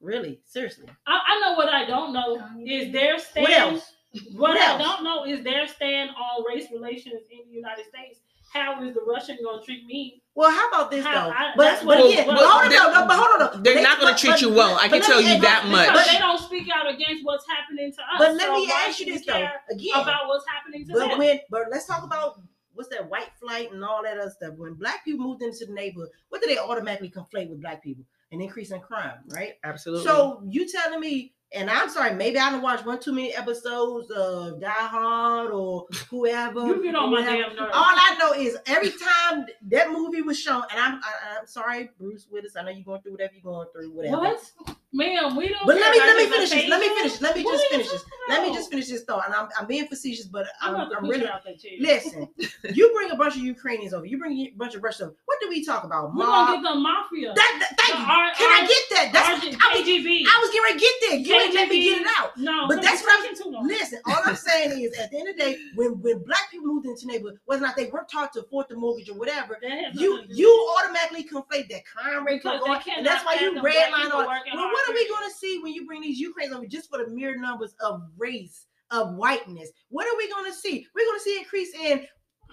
Really, 0.00 0.40
seriously. 0.44 0.86
I, 1.06 1.18
I 1.26 1.40
know 1.40 1.54
what 1.56 1.68
I 1.68 1.86
don't 1.86 2.12
know 2.12 2.38
is 2.66 2.92
their 2.92 3.18
stand. 3.18 3.42
What 3.46 3.52
else? 3.52 3.92
What, 4.36 4.50
What 4.50 4.60
I 4.60 4.78
don't 4.78 5.02
know 5.02 5.24
is 5.24 5.42
their 5.42 5.66
stand 5.66 6.10
on 6.10 6.44
race 6.46 6.66
relations 6.72 7.22
in 7.30 7.48
the 7.48 7.54
United 7.54 7.86
States. 7.86 8.20
How 8.52 8.80
is 8.84 8.94
the 8.94 9.00
Russian 9.00 9.38
gonna 9.42 9.60
treat 9.62 9.84
me? 9.86 10.22
Well, 10.36 10.50
how 10.50 10.68
about 10.68 10.90
this 10.90 11.04
How- 11.04 11.28
though? 11.28 11.34
I- 11.34 11.52
but 11.56 11.62
that's 11.64 11.80
but 11.84 11.98
what- 11.98 12.06
again, 12.12 12.26
well, 12.28 12.36
hold 12.36 12.64
on, 12.64 12.68
they're- 12.70 12.78
no, 12.78 12.92
no, 13.00 13.06
but 13.06 13.16
hold 13.16 13.42
on. 13.42 13.56
no. 13.56 13.62
They're 13.62 13.74
They- 13.74 13.82
not 13.82 13.98
going 14.00 14.14
to 14.14 14.20
treat 14.20 14.40
you 14.40 14.50
well. 14.52 14.76
I 14.80 14.88
can 14.88 15.00
tell 15.02 15.20
me- 15.20 15.34
you 15.34 15.40
that 15.40 15.66
much. 15.66 15.88
But- 15.88 16.06
they 16.06 16.18
don't 16.18 16.38
speak 16.38 16.68
out 16.72 16.88
against 16.88 17.24
what's 17.24 17.44
happening 17.48 17.92
to 17.92 18.00
us. 18.02 18.08
But 18.18 18.34
let 18.34 18.42
So 18.46 18.52
me 18.54 18.66
why 18.68 18.84
ask 18.88 19.00
you 19.00 19.06
this 19.12 19.24
though. 19.26 19.32
care 19.32 19.62
Again, 19.70 20.00
about 20.00 20.28
what's 20.28 20.44
happening 20.46 20.86
to 20.86 20.92
but 20.92 21.08
them. 21.08 21.18
when 21.18 21.40
but 21.50 21.62
let's 21.70 21.86
talk 21.86 22.04
about 22.04 22.40
what's 22.74 22.88
that 22.90 23.08
white 23.08 23.30
flight 23.40 23.72
and 23.72 23.84
all 23.84 24.02
that 24.04 24.18
other 24.18 24.30
stuff. 24.30 24.54
When 24.56 24.74
black 24.74 25.04
people 25.04 25.26
moved 25.26 25.42
into 25.42 25.66
the 25.66 25.72
neighborhood, 25.72 26.10
what 26.28 26.40
do 26.42 26.46
they 26.48 26.58
automatically 26.58 27.10
conflate 27.10 27.48
with 27.48 27.60
black 27.60 27.82
people? 27.82 28.04
An 28.34 28.40
increase 28.40 28.72
in 28.72 28.80
crime, 28.80 29.18
right? 29.28 29.54
Absolutely. 29.62 30.04
So 30.04 30.42
you 30.46 30.68
telling 30.68 31.00
me, 31.00 31.32
and 31.52 31.70
I'm 31.70 31.88
sorry, 31.88 32.14
maybe 32.14 32.38
I 32.38 32.50
don't 32.50 32.62
watch 32.62 32.84
one 32.84 32.98
too 32.98 33.12
many 33.12 33.32
episodes 33.34 34.10
of 34.10 34.60
Die 34.60 34.68
Hard 34.68 35.52
or 35.52 35.86
whoever. 36.10 36.66
you 36.66 36.82
get 36.82 36.96
on 36.96 37.12
my 37.12 37.22
damn 37.22 37.54
nerves. 37.54 37.70
All 37.72 37.84
I 37.84 38.16
know 38.18 38.32
is 38.32 38.58
every 38.66 38.90
time 38.90 39.46
that 39.68 39.90
movie 39.90 40.20
was 40.22 40.38
shown, 40.38 40.62
and 40.72 40.80
I'm 40.80 40.94
I, 41.02 41.38
I'm 41.38 41.46
sorry, 41.46 41.90
Bruce 41.98 42.26
Willis. 42.30 42.56
I 42.56 42.62
know 42.62 42.70
you're 42.70 42.84
going 42.84 43.02
through 43.02 43.12
whatever 43.12 43.34
you're 43.34 43.52
going 43.52 43.68
through, 43.72 43.92
whatever. 43.92 44.16
what? 44.16 44.76
Ma'am, 44.94 45.34
we 45.34 45.48
don't. 45.48 45.66
But 45.66 45.74
let 45.76 45.90
me 45.90 45.98
let 45.98 46.16
me 46.16 46.26
finish 46.26 46.50
this. 46.50 46.68
Let 46.68 46.80
me 46.80 46.88
finish. 46.94 47.20
Let 47.20 47.36
me 47.36 47.42
What 47.42 47.52
just 47.54 47.66
finish 47.70 47.90
this. 47.90 48.04
Let 48.28 48.42
me 48.42 48.54
just 48.54 48.70
finish 48.70 48.86
this 48.88 49.02
thought. 49.02 49.26
And 49.26 49.34
I'm 49.34 49.48
I'm 49.58 49.66
being 49.66 49.86
facetious, 49.88 50.26
but 50.26 50.46
I'm 50.62 50.76
I'm, 50.76 50.88
I'm 50.96 51.08
really 51.08 51.26
out 51.26 51.42
that 51.44 51.58
chair. 51.60 51.72
listen. 51.80 52.28
you 52.72 52.92
bring 52.94 53.10
a 53.10 53.16
bunch 53.16 53.34
of 53.34 53.42
Ukrainians 53.42 53.92
over. 53.92 54.06
You 54.06 54.18
bring 54.18 54.38
a 54.38 54.50
bunch 54.56 54.76
of 54.76 54.82
Russians. 54.84 55.08
over. 55.08 55.16
What 55.24 55.40
do 55.40 55.48
we 55.48 55.64
talk 55.64 55.82
about? 55.82 56.14
We're 56.14 56.24
gonna 56.24 56.62
get 56.62 56.72
the 56.72 56.78
mafia. 56.78 57.34
That, 57.34 57.56
that, 57.60 57.76
thank 57.80 57.98
you. 57.98 58.04
R- 58.06 58.32
Can 58.38 58.50
I 58.50 58.60
R- 58.62 58.68
get 58.68 58.84
that? 58.90 59.10
That's 59.12 59.44
RG 59.44 59.58
I 59.60 59.74
was, 59.76 59.82
KGB. 59.82 60.22
I 60.30 60.36
was 60.40 60.50
getting 60.52 60.62
ready 60.62 60.78
to 60.78 60.80
get 60.80 60.94
there. 61.02 61.18
You 61.18 61.34
ain't 61.42 61.54
let 61.54 61.68
me 61.68 61.82
get 61.82 62.00
it 62.02 62.06
out. 62.18 62.36
No, 62.38 62.68
But 62.68 62.80
that's 62.80 63.02
what 63.02 63.12
I'm- 63.12 63.22
taking 63.22 63.42
too 63.42 63.50
long. 63.50 63.66
Listen, 63.66 63.98
all 64.06 64.20
I'm 64.24 64.36
saying 64.36 64.80
is, 64.80 64.96
at 64.98 65.10
the 65.10 65.18
end 65.18 65.28
of 65.28 65.36
the 65.36 65.42
day, 65.42 65.58
when 65.74 66.00
when 66.02 66.22
black 66.22 66.50
people 66.52 66.66
moved 66.68 66.86
into 66.86 67.06
neighborhood, 67.08 67.38
whether 67.46 67.62
or 67.62 67.66
not 67.66 67.74
they 67.76 67.86
weren't 67.86 68.08
taught 68.08 68.32
to 68.34 68.40
afford 68.40 68.66
the 68.68 68.76
mortgage 68.76 69.08
or 69.10 69.14
whatever, 69.18 69.58
you 69.60 69.68
nothing 69.70 70.28
to 70.28 70.34
do 70.34 70.34
you 70.40 70.76
automatically 70.78 71.24
conflate 71.24 71.68
that 71.70 71.82
crime 71.84 72.24
rate 72.24 72.42
Because 72.42 72.60
from 72.60 72.70
they 72.70 72.78
going, 72.78 72.98
and 72.98 73.06
that's 73.06 73.24
why 73.24 73.34
you 73.40 73.54
redline 73.58 74.12
on. 74.12 74.26
Well, 74.26 74.26
hard, 74.28 74.42
what 74.86 74.90
are 74.90 74.94
we 74.94 75.08
going 75.08 75.28
to 75.28 75.34
see 75.36 75.58
when 75.62 75.72
you 75.72 75.86
bring 75.86 76.00
these 76.02 76.18
Ukrainians 76.18 76.56
over 76.56 76.66
just 76.66 76.88
for 76.90 76.98
the 76.98 77.08
mere 77.10 77.36
numbers 77.38 77.74
of 77.80 78.02
race 78.18 78.66
of 78.90 79.14
whiteness? 79.14 79.70
What 79.88 80.06
are 80.06 80.16
we 80.16 80.28
going 80.30 80.50
to 80.50 80.56
see? 80.56 80.86
We're 80.94 81.06
going 81.06 81.18
to 81.18 81.22
see 81.24 81.38
increase 81.38 81.74
in 81.74 82.06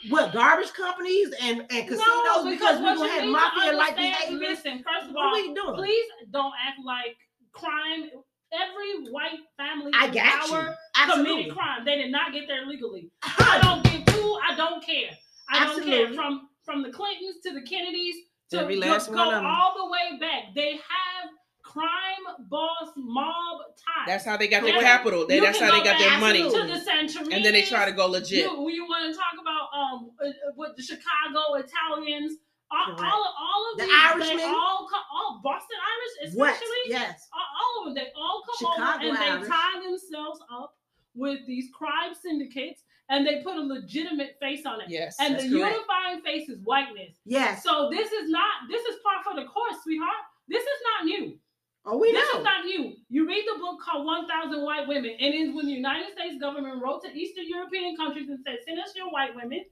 what 0.10 0.34
garbage 0.34 0.74
companies 0.74 1.30
and 1.42 1.62
and 1.70 1.88
casinos 1.88 2.00
No, 2.00 2.50
because 2.50 2.80
we're 2.80 2.86
what 2.86 2.98
going 2.98 3.10
to 3.10 3.16
have 3.22 3.30
mafia 3.30 3.74
like 3.74 3.90
understand- 3.98 4.16
behavior. 4.40 4.50
Listen, 4.50 4.84
first 4.84 5.10
of 5.10 5.14
What 5.16 5.26
are 5.26 5.28
all, 5.30 5.34
we 5.36 5.54
doing? 5.54 5.76
please 5.76 6.06
don't 6.32 6.54
act 6.68 6.80
like 6.86 7.18
crime. 7.52 8.10
Every 8.54 9.10
white 9.12 9.40
family 9.58 9.92
I 9.96 10.08
got 10.08 10.48
you. 10.48 10.54
power 10.54 10.76
Absolutely. 10.98 11.34
committed 11.34 11.54
crime. 11.56 11.86
They 11.86 11.96
did 11.98 12.12
not 12.12 12.34
get 12.34 12.48
there 12.48 12.66
legally. 12.66 13.10
I 13.24 13.60
don't 13.62 13.84
give 13.84 14.04
two. 14.14 14.38
I 14.50 14.56
don't 14.56 14.84
care. 14.86 15.12
I 15.50 15.66
don't 15.66 15.84
care 15.86 16.14
from 16.14 16.50
from 16.66 16.82
the 16.84 16.90
Clintons 16.92 17.38
to 17.44 17.54
the 17.54 17.62
Kennedys 17.62 18.16
to 18.52 18.60
Every 18.60 18.80
go- 18.80 18.88
last 18.88 19.10
go 19.10 19.16
one 19.16 19.28
of 19.30 19.34
'em. 19.36 19.46
all 19.46 19.74
the 19.78 19.92
way 19.92 20.20
back. 20.20 20.54
They 20.54 20.72
have 20.74 21.30
crime 21.72 22.26
boss 22.50 22.90
mob 22.98 23.60
ties. 23.78 24.08
That's 24.08 24.26
how 24.26 24.38
they 24.38 24.48
got 24.48 24.64
their 24.64 24.80
capital. 24.82 25.26
They, 25.28 25.40
that's 25.40 25.60
how 25.60 25.72
they 25.72 25.84
got 25.84 25.98
their 26.00 26.20
money. 26.20 26.44
to 26.44 26.50
the 26.50 27.30
And 27.32 27.44
then 27.46 27.54
they 27.54 27.64
try 27.64 27.86
to 27.86 27.92
go 27.92 28.08
legit. 28.08 28.46
You, 28.46 28.70
you 28.70 28.86
want 28.86 29.12
to 29.12 29.18
talk 29.18 29.36
about 29.42 29.70
um 29.78 30.12
uh, 30.22 30.28
uh, 30.28 30.32
what 30.56 30.76
the 30.76 30.84
Chicago 30.84 31.56
Italians, 31.56 32.38
all, 32.72 32.96
Correct. 32.96 33.02
all, 33.14 33.36
all 33.40 33.72
of 33.74 33.78
The 33.80 33.84
these, 33.86 33.92
they 33.92 34.36
Irishmen. 34.36 34.56
all 34.56 34.88
come, 34.92 35.04
all 35.14 35.42
Boston 35.44 35.78
Irish 35.94 36.36
What? 36.36 36.52
especially, 36.54 36.84
Yes. 36.88 37.28
all, 37.34 37.48
all 37.62 37.74
of 37.90 37.96
them, 37.96 38.04
they 38.04 38.12
all 38.16 38.44
come 38.46 38.56
Chicago 38.60 39.06
over 39.08 39.16
and 39.16 39.18
Irish. 39.18 39.44
they 39.44 39.50
tie 39.50 39.80
themselves 39.84 40.40
up 40.52 40.76
with 41.16 41.40
these 41.46 41.68
crime 41.74 42.14
syndicates, 42.16 42.84
and 43.10 43.28
they 43.28 43.42
put 43.44 43.58
a 43.58 43.62
legitimate 43.62 44.38
face 44.40 44.66
on 44.66 44.80
it. 44.82 44.88
Yes, 44.90 45.18
and 45.20 45.36
that's 45.36 45.44
the 45.44 45.50
correct. 45.60 45.76
unifying 45.76 46.22
face 46.22 46.48
is 46.50 46.60
whiteness. 46.64 47.18
Yes. 47.26 47.64
So 47.64 47.90
this 47.92 48.12
is 48.12 48.30
not 48.30 48.68
this 48.70 48.82
is 48.86 48.96
part 49.04 49.24
for 49.26 49.36
the 49.40 49.46
course, 49.48 49.76
sweetheart. 49.84 50.24
This 50.48 50.64
is 50.64 50.80
not 50.90 51.06
new. 51.06 51.38
Oh, 51.86 51.98
we 51.98 52.12
this 52.12 52.28
know. 52.34 52.40
is 52.40 52.44
not 52.44 52.66
you. 52.66 52.94
You 53.10 53.28
read 53.28 53.44
the 53.52 53.60
book 53.60 53.80
called 53.82 54.06
1000 54.06 54.62
White 54.64 54.88
Women, 54.88 55.12
and 55.20 55.34
it's 55.34 55.56
when 55.56 55.66
the 55.66 55.72
United 55.74 56.12
States 56.14 56.40
government 56.40 56.82
wrote 56.82 57.04
to 57.04 57.12
Eastern 57.12 57.48
European 57.48 57.96
countries 57.96 58.30
and 58.30 58.40
said, 58.46 58.58
send 58.68 58.80
us 58.80 58.94
your 58.96 59.10
white 59.10 59.36
women, 59.36 59.66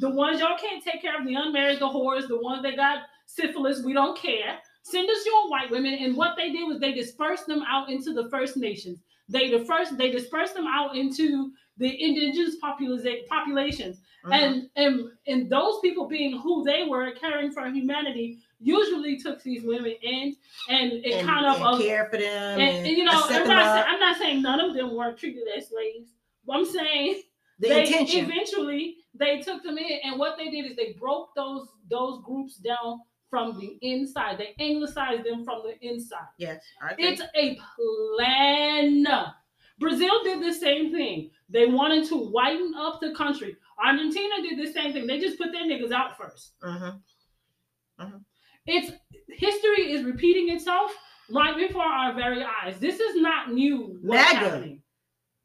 the 0.00 0.10
ones 0.10 0.38
y'all 0.40 0.56
can't 0.58 0.82
take 0.82 1.02
care 1.02 1.18
of, 1.18 1.26
the 1.26 1.34
unmarried, 1.34 1.80
the 1.80 1.88
whores, 1.88 2.28
the 2.28 2.40
ones 2.40 2.62
that 2.62 2.76
got 2.76 2.98
syphilis, 3.26 3.82
we 3.82 3.92
don't 3.92 4.16
care. 4.16 4.58
Send 4.82 5.10
us 5.10 5.26
your 5.26 5.50
white 5.50 5.70
women. 5.70 5.94
And 5.94 6.16
what 6.16 6.36
they 6.36 6.52
did 6.52 6.68
was 6.68 6.78
they 6.78 6.92
dispersed 6.92 7.46
them 7.48 7.64
out 7.68 7.90
into 7.90 8.12
the 8.14 8.28
First 8.30 8.56
Nations. 8.56 9.00
They 9.28 9.50
the 9.50 9.64
first 9.64 9.98
they 9.98 10.10
dispersed 10.12 10.54
them 10.54 10.68
out 10.68 10.96
into 10.96 11.50
the 11.78 11.88
indigenous 12.00 12.54
popula- 12.62 13.26
populations. 13.26 14.00
Mhm. 14.24 14.32
And 14.32 14.70
and 14.76 15.10
and 15.26 15.50
those 15.50 15.80
people 15.80 16.06
being 16.06 16.38
who 16.38 16.62
they 16.62 16.84
were 16.84 17.10
caring 17.12 17.50
for 17.50 17.66
humanity 17.68 18.38
usually 18.58 19.18
took 19.18 19.42
these 19.42 19.62
women 19.62 19.94
in 20.02 20.36
and 20.68 20.92
it 20.92 21.12
and, 21.18 21.28
kind 21.28 21.46
of 21.46 21.56
and 21.56 21.64
uh, 21.64 21.78
care 21.78 22.08
for 22.10 22.16
them. 22.18 22.58
and, 22.60 22.86
and, 22.86 22.96
you 22.96 23.04
know, 23.04 23.12
I'm 23.12 23.46
not, 23.46 23.84
say, 23.84 23.84
I'm 23.88 24.00
not 24.00 24.16
saying 24.18 24.42
none 24.42 24.60
of 24.60 24.74
them 24.74 24.94
weren't 24.96 25.18
treated 25.18 25.44
as 25.56 25.68
slaves. 25.68 26.10
But 26.46 26.56
I'm 26.56 26.64
saying 26.66 27.22
the 27.58 27.68
they 27.68 27.86
intention. 27.86 28.24
eventually 28.24 28.96
they 29.14 29.40
took 29.40 29.62
them 29.62 29.78
in, 29.78 29.98
and 30.04 30.18
what 30.18 30.36
they 30.38 30.50
did 30.50 30.64
is 30.70 30.76
they 30.76 30.92
broke 30.98 31.34
those 31.34 31.68
those 31.90 32.22
groups 32.24 32.56
down 32.56 33.00
from 33.28 33.58
the 33.58 33.76
inside. 33.82 34.38
They 34.38 34.54
anglicized 34.62 35.24
them 35.24 35.44
from 35.44 35.62
the 35.64 35.76
inside. 35.86 36.28
yes. 36.38 36.62
It's 36.98 37.22
a 37.34 37.58
plan. 38.16 39.06
Brazil 39.78 40.22
did 40.24 40.42
the 40.42 40.54
same 40.54 40.90
thing. 40.92 41.30
They 41.50 41.66
wanted 41.66 42.08
to 42.08 42.16
whiten 42.16 42.72
up 42.78 43.00
the 43.00 43.14
country. 43.14 43.56
Argentina 43.84 44.36
did 44.42 44.58
the 44.58 44.72
same 44.72 44.92
thing. 44.92 45.06
They 45.06 45.20
just 45.20 45.38
put 45.38 45.52
their 45.52 45.64
niggas 45.64 45.92
out 45.92 46.16
first. 46.16 46.52
Mhm. 46.62 47.00
It's 48.66 48.92
history 49.28 49.92
is 49.92 50.04
repeating 50.04 50.54
itself 50.54 50.92
right 51.30 51.56
before 51.56 51.82
our 51.82 52.14
very 52.14 52.44
eyes. 52.44 52.78
This 52.78 53.00
is 53.00 53.16
not 53.16 53.52
new. 53.52 53.98
What's 54.02 54.32
MAGA. 54.32 54.38
happening. 54.38 54.82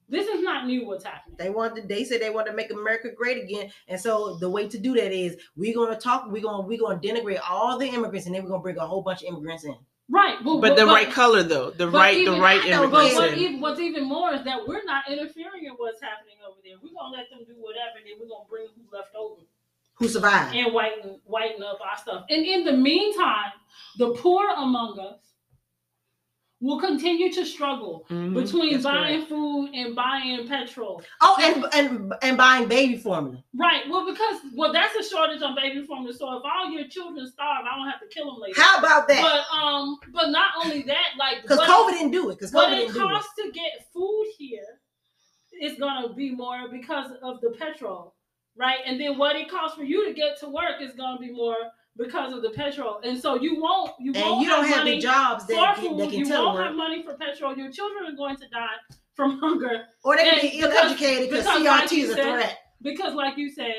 This 0.10 0.28
is 0.28 0.44
not 0.44 0.66
new. 0.66 0.86
What's 0.86 1.06
happening? 1.06 1.38
They 1.40 1.50
wanted. 1.50 1.88
They 1.88 2.04
said 2.04 2.22
they 2.22 2.30
want 2.30 2.48
to 2.48 2.54
make 2.54 2.72
America 2.72 3.10
great 3.16 3.42
again, 3.42 3.72
and 3.88 4.00
so 4.00 4.38
the 4.42 4.50
way 4.50 4.68
to 4.68 4.78
do 4.78 4.94
that 4.96 5.14
is 5.14 5.38
we're 5.56 5.74
gonna 5.74 5.98
talk. 5.98 6.26
We're 6.28 6.42
gonna 6.42 6.68
we're 6.68 6.80
gonna 6.80 7.00
denigrate 7.00 7.40
all 7.48 7.78
the 7.78 7.88
immigrants, 7.88 8.26
and 8.26 8.36
then 8.36 8.44
we're 8.44 8.50
gonna 8.50 8.62
bring 8.62 8.78
a 8.78 8.86
whole 8.86 9.04
bunch 9.04 9.22
of 9.22 9.30
immigrants 9.30 9.64
in. 9.64 9.76
Right. 10.10 10.44
Well, 10.44 10.60
But 10.60 10.76
the 10.76 10.86
right 10.86 11.10
color 11.10 11.44
though, 11.44 11.72
the 11.72 11.88
but 11.88 11.94
right 11.98 12.26
the 12.26 12.34
right 12.34 12.60
I 12.62 12.70
know, 12.72 12.90
But 12.90 13.06
immigrants 13.06 13.16
what 13.16 13.38
even, 13.38 13.62
what's 13.62 13.80
even 13.80 14.04
more 14.04 14.34
is 14.34 14.44
that 14.44 14.68
we're 14.68 14.84
not 14.84 15.10
interfering 15.10 15.64
in 15.64 15.72
what's 15.78 16.02
happening 16.02 16.36
over 16.46 16.60
there. 16.62 16.76
We're 16.84 16.92
gonna 16.92 17.16
let 17.16 17.30
them 17.30 17.48
do 17.48 17.56
whatever, 17.56 17.96
and 17.96 18.06
then 18.06 18.20
we're 18.20 18.28
gonna 18.28 18.50
bring 18.50 18.68
who's 18.76 18.92
left 18.92 19.16
over 19.16 19.40
Who 20.02 20.08
survived? 20.08 20.56
and 20.56 20.74
whiten 20.74 21.20
whiten 21.26 21.62
up 21.62 21.80
our 21.80 21.96
stuff. 21.96 22.26
And 22.32 22.44
in 22.44 22.64
the 22.66 22.74
meantime, 22.74 23.52
the 24.00 24.14
poor 24.16 24.50
among 24.50 25.00
us 25.00 25.20
will 26.60 26.80
continue 26.80 27.32
to 27.32 27.46
struggle 27.46 28.06
Mhm, 28.10 28.34
between 28.34 28.74
that's 28.74 28.84
buying 28.84 29.26
food 29.28 29.70
and 29.76 29.96
buying 29.96 30.48
petrol. 30.48 31.04
Oh, 31.22 31.36
and 31.40 31.66
and 31.74 32.14
and 32.24 32.36
buying 32.36 32.68
baby 32.68 32.98
formula. 32.98 33.44
Right. 33.56 33.88
Well, 33.90 34.06
because 34.12 34.42
well, 34.56 34.74
that's 34.74 34.96
a 34.96 35.08
shortage 35.08 35.44
on 35.44 35.54
baby 35.56 35.86
formula. 35.86 36.14
So 36.16 36.36
if 36.38 36.44
all 36.44 36.72
your 36.72 36.88
children 36.88 37.28
starve, 37.28 37.66
I 37.72 37.76
don't 37.78 37.88
have 37.88 38.00
to 38.00 38.08
kill 38.08 38.26
them 38.32 38.42
later. 38.42 38.60
How 38.60 38.80
about 38.80 39.08
that? 39.08 39.22
But 39.22 39.56
um, 39.56 40.00
but 40.12 40.30
not 40.32 40.52
only 40.64 40.82
that, 40.84 41.10
like 41.20 41.44
Because 41.44 41.60
COVID 41.60 41.92
didn't 41.92 42.12
do 42.12 42.30
it. 42.32 42.40
Because 42.40 42.52
what 42.54 42.70
COVID 42.70 42.76
didn't 42.78 42.94
do 42.96 43.00
it. 43.02 43.04
costs 43.04 43.34
to 43.36 43.52
get 43.52 43.88
food 43.94 44.26
here 44.40 44.82
is 45.62 45.78
gonna 45.78 46.12
be 46.16 46.32
more 46.32 46.70
because 46.72 47.12
of 47.22 47.40
the 47.42 47.52
petrol, 47.52 48.16
right? 48.58 48.80
And 48.86 49.00
then 49.00 49.18
what 49.18 49.36
it 49.36 49.50
costs 49.50 49.78
for 49.78 49.84
you 49.84 50.06
to 50.08 50.14
get 50.14 50.40
to 50.42 50.50
work 50.50 50.82
is 50.82 50.94
gonna 50.96 51.20
be 51.20 51.32
more 51.32 51.56
because 51.98 52.34
of 52.34 52.42
the 52.42 52.50
petrol. 52.52 53.00
And 53.04 53.20
so 53.20 53.36
you 53.36 53.60
won't 53.60 53.92
you 54.00 54.14
And 54.14 54.24
won't 54.24 54.42
you 54.42 54.50
don't 54.50 54.64
have 54.66 54.76
have 54.76 54.86
money 54.86 54.96
the 54.96 55.02
jobs 55.02 55.44
for 55.46 55.52
that, 55.54 55.76
can- 55.76 55.90
food. 55.90 56.00
that 56.00 56.10
can 56.10 56.20
You 56.20 56.26
tell 56.26 56.46
won't 56.46 56.58
them, 56.58 56.68
have 56.68 56.76
money 56.76 57.04
for 57.04 57.14
petrol. 57.16 57.56
Your 57.56 57.72
children 57.72 58.06
are 58.12 58.16
going 58.16 58.38
to 58.38 58.48
die 58.50 58.68
from 59.14 59.40
hunger 59.42 59.86
or 60.04 60.16
they 60.16 60.24
can 60.24 60.34
and 60.40 60.42
be 60.42 60.60
ill-educated 60.60 61.30
because 61.30 61.46
because 61.46 61.62
CRT 61.90 61.92
you 61.98 62.04
is 62.06 62.10
a 62.12 62.14
said, 62.16 62.24
threat 62.34 62.58
because, 62.82 63.14
like 63.14 63.38
you 63.38 63.50
said, 63.52 63.74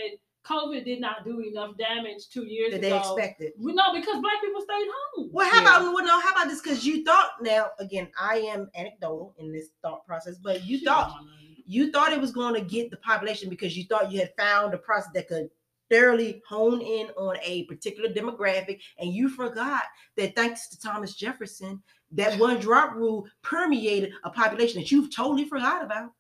COVID 0.45 0.85
did 0.85 1.01
not 1.01 1.25
do 1.25 1.41
enough 1.41 1.77
damage 1.79 2.29
two 2.33 2.45
years 2.45 2.73
that 2.73 2.81
they 2.83 2.97
expected. 2.97 3.53
We 3.59 3.73
know 3.75 3.93
because 3.95 4.21
black 4.21 4.41
people 4.41 4.61
stayed 4.61 4.89
home. 5.15 5.31
Well, 5.33 5.49
how 5.49 5.63
Yeah. 5.63 5.79
about 5.81 5.95
well, 5.95 6.05
no? 6.05 6.21
How 6.21 6.33
about 6.33 6.49
this? 6.49 6.61
Because 6.61 6.85
you 6.85 7.05
thought 7.05 7.31
now 7.41 7.71
again, 7.79 8.11
I 8.21 8.39
am 8.39 8.69
anecdotal 8.75 9.35
in 9.39 9.53
this 9.53 9.69
thought 9.83 10.05
process, 10.07 10.37
but 10.39 10.65
you 10.65 10.79
Shit, 10.79 10.89
thought 10.89 11.11
my 11.11 11.23
man. 11.25 11.52
You 11.73 11.91
thought 11.91 12.13
it 12.13 12.21
was 12.21 12.33
going 12.33 12.55
to 12.55 12.61
get 12.61 12.91
the 12.91 12.97
population 12.99 13.49
because 13.49 13.77
you 13.77 13.85
thought 13.85 14.13
you 14.13 14.21
had 14.21 14.33
found 14.39 14.75
a 14.75 14.79
process 14.79 15.11
that 15.15 15.29
could 15.29 15.49
thoroughly 15.91 16.43
hone 16.49 16.81
in 16.81 17.09
on 17.19 17.37
a 17.43 17.65
particular 17.65 18.09
demographic 18.09 18.81
and 18.99 19.13
you 19.13 19.29
forgot 19.29 19.83
that 20.17 20.35
thanks 20.35 20.69
to 20.69 20.81
thomas 20.81 21.15
jefferson 21.15 21.83
that 22.13 22.39
one 22.39 22.61
drop 22.61 22.95
rule 22.95 23.27
permeated 23.43 24.13
a 24.25 24.31
population 24.31 24.81
that 24.81 24.93
you've 24.93 25.15
totally 25.15 25.45
forgot 25.45 25.85
about. 25.85 26.13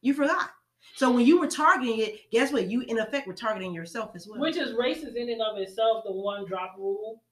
You 0.00 0.14
forgot. 0.14 0.50
So 0.96 1.10
when 1.10 1.26
you 1.26 1.38
were 1.38 1.46
targeting 1.46 1.98
it 1.98 2.30
guess 2.30 2.52
what? 2.52 2.70
You 2.70 2.82
in 2.82 2.98
effect 2.98 3.26
were 3.26 3.34
targeting 3.34 3.74
yourself 3.74 4.12
as 4.14 4.26
well. 4.26 4.40
Which 4.40 4.56
is 4.56 4.72
racist 4.72 5.16
in 5.16 5.28
and 5.28 5.42
of 5.42 5.58
itself, 5.58 6.04
the 6.04 6.12
one 6.12 6.46
drop 6.46 6.76
rule. 6.78 7.22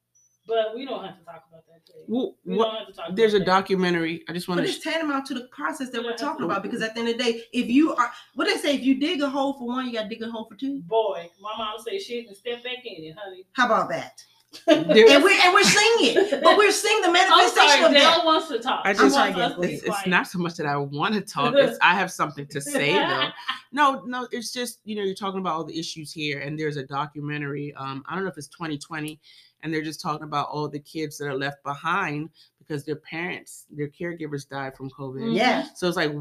But 0.49 0.75
we 0.75 0.85
don't 0.87 1.05
have 1.05 1.19
to 1.19 1.25
talk 1.25 1.45
about 1.49 1.65
that 1.69 1.85
today. 1.87 1.99
Well, 2.09 2.35
We 2.45 2.57
what, 2.57 2.65
don't 2.65 2.77
have 2.79 2.87
to 2.89 2.93
talk 2.95 3.15
there's 3.15 3.35
a 3.35 3.39
that. 3.39 3.45
documentary. 3.47 4.25
I 4.29 4.33
just 4.33 4.49
want 4.49 4.59
but 4.61 4.67
to. 4.67 4.69
But 4.73 4.77
it's 4.77 4.85
tantamount 4.85 5.27
to 5.27 5.35
the 5.35 5.49
process 5.53 5.91
that 5.91 6.03
we're 6.03 6.17
talking 6.17 6.45
about 6.47 6.63
because 6.63 6.81
at 6.83 6.95
the 6.95 7.01
end 7.01 7.11
of 7.11 7.19
the 7.19 7.23
day 7.25 7.43
if 7.53 7.69
you 7.69 7.95
are 7.95 8.11
what 8.35 8.47
they 8.47 8.57
say 8.57 8.75
if 8.75 8.83
you 8.83 8.99
dig 8.99 9.21
a 9.23 9.29
hole 9.31 9.53
for 9.55 9.67
one 9.69 9.87
you 9.87 9.93
got 9.93 10.05
to 10.05 10.09
dig 10.09 10.23
a 10.23 10.31
hole 10.31 10.47
for 10.51 10.57
two 10.57 10.81
Boy, 10.87 11.29
my 11.41 11.53
mom 11.57 11.79
say 11.79 11.99
shit 11.99 12.27
and 12.27 12.37
step 12.37 12.65
back 12.65 12.79
in 12.85 13.05
it, 13.05 13.15
honey. 13.17 13.45
how 13.53 13.67
about 13.67 13.89
that 13.91 14.23
There- 14.67 14.77
and 14.79 15.23
we're 15.23 15.39
and 15.45 15.53
we're 15.53 15.63
seeing 15.63 16.17
it 16.17 16.43
but 16.43 16.57
we're 16.57 16.71
seeing 16.73 17.01
the 17.03 17.09
I'm 17.09 17.13
manifestation 17.13 17.55
sorry, 17.71 17.85
of 17.85 17.93
that 17.93 18.17
Dale 18.17 18.25
wants 18.25 18.49
to 18.49 18.59
talk. 18.59 18.81
I 18.87 18.93
just- 18.95 19.03
wants 19.15 19.17
I'm 19.39 19.53
to 19.55 19.61
be 19.61 19.75
it's, 19.75 19.83
it's 19.83 20.07
not 20.07 20.27
so 20.27 20.39
much 20.39 20.55
that 20.57 20.67
I 20.67 20.77
want 20.79 21.15
to 21.15 21.21
talk. 21.21 21.55
It's 21.55 21.79
I 21.83 21.95
have 21.95 22.11
something 22.11 22.47
to 22.47 22.61
say 22.61 22.93
though. 22.95 23.29
No, 23.71 24.01
no, 24.07 24.27
it's 24.33 24.51
just 24.51 24.81
you 24.85 24.97
know 24.97 25.03
you're 25.03 25.15
talking 25.15 25.41
about 25.41 25.53
all 25.55 25.63
the 25.65 25.79
issues 25.79 26.11
here, 26.11 26.39
and 26.41 26.59
there's 26.59 26.79
a 26.79 26.85
documentary. 26.85 27.75
Um, 27.75 28.03
I 28.09 28.15
don't 28.15 28.25
know 28.25 28.31
if 28.31 28.39
it's 28.39 28.49
2020, 28.49 29.21
and 29.63 29.73
they're 29.73 29.83
just 29.83 30.01
talking 30.01 30.25
about 30.25 30.49
all 30.49 30.69
the 30.69 30.79
kids 30.81 31.19
that 31.19 31.27
are 31.27 31.37
left 31.37 31.63
behind 31.65 32.31
because 32.59 32.85
their 32.85 32.97
parents, 32.97 33.65
their 33.71 33.89
caregivers 33.89 34.47
died 34.49 34.77
from 34.77 34.91
COVID. 34.91 35.35
Yeah 35.35 35.67
So 35.75 35.89
it's 35.89 35.97
like, 35.97 36.13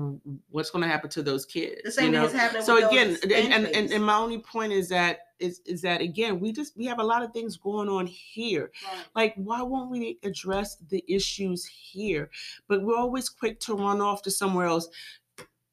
what's 0.49 0.69
going 0.69 0.81
to 0.83 0.87
happen 0.87 1.09
to 1.11 1.21
those 1.21 1.45
kids? 1.45 1.81
The 1.83 1.91
same 1.91 2.13
you 2.13 2.19
thing 2.19 2.29
is 2.29 2.33
happening. 2.33 2.63
so 2.63 2.75
with 2.75 2.85
again 2.85 3.17
and, 3.23 3.67
and, 3.67 3.91
and 3.91 4.03
my 4.05 4.15
only 4.15 4.39
point 4.39 4.71
is 4.73 4.87
that 4.89 5.19
is 5.39 5.61
is 5.67 5.81
that 5.83 6.01
again 6.01 6.39
we 6.39 6.51
just 6.51 6.75
we 6.75 6.85
have 6.85 6.97
a 6.99 7.03
lot 7.03 7.21
of 7.21 7.31
things 7.31 7.57
going 7.57 7.87
on 7.89 8.07
here 8.07 8.71
Right. 8.83 9.05
like 9.15 9.33
why 9.35 9.61
won't 9.61 9.91
we 9.91 10.17
address 10.23 10.77
the 10.89 11.03
issues 11.07 11.63
here 11.65 12.31
but 12.67 12.81
we're 12.81 12.97
always 12.97 13.29
quick 13.29 13.59
to 13.61 13.75
run 13.75 14.01
off 14.01 14.23
to 14.23 14.31
somewhere 14.31 14.65
else 14.65 14.87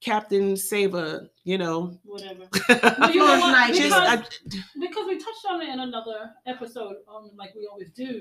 captain 0.04 0.56
sava 0.56 1.06
you 1.44 1.58
know 1.58 1.99
Whatever. 2.04 2.44
You 3.12 3.20
know 3.20 3.38
what? 3.40 3.73
Because- 3.73 3.92
I- 3.92 4.23
because 4.84 5.06
we 5.06 5.16
touched 5.26 5.46
on 5.50 5.62
it 5.62 5.68
in 5.75 5.80
another 5.80 6.30
episode, 6.46 6.96
um, 7.12 7.30
like 7.37 7.52
we 7.56 7.66
always 7.70 7.90
do, 8.04 8.12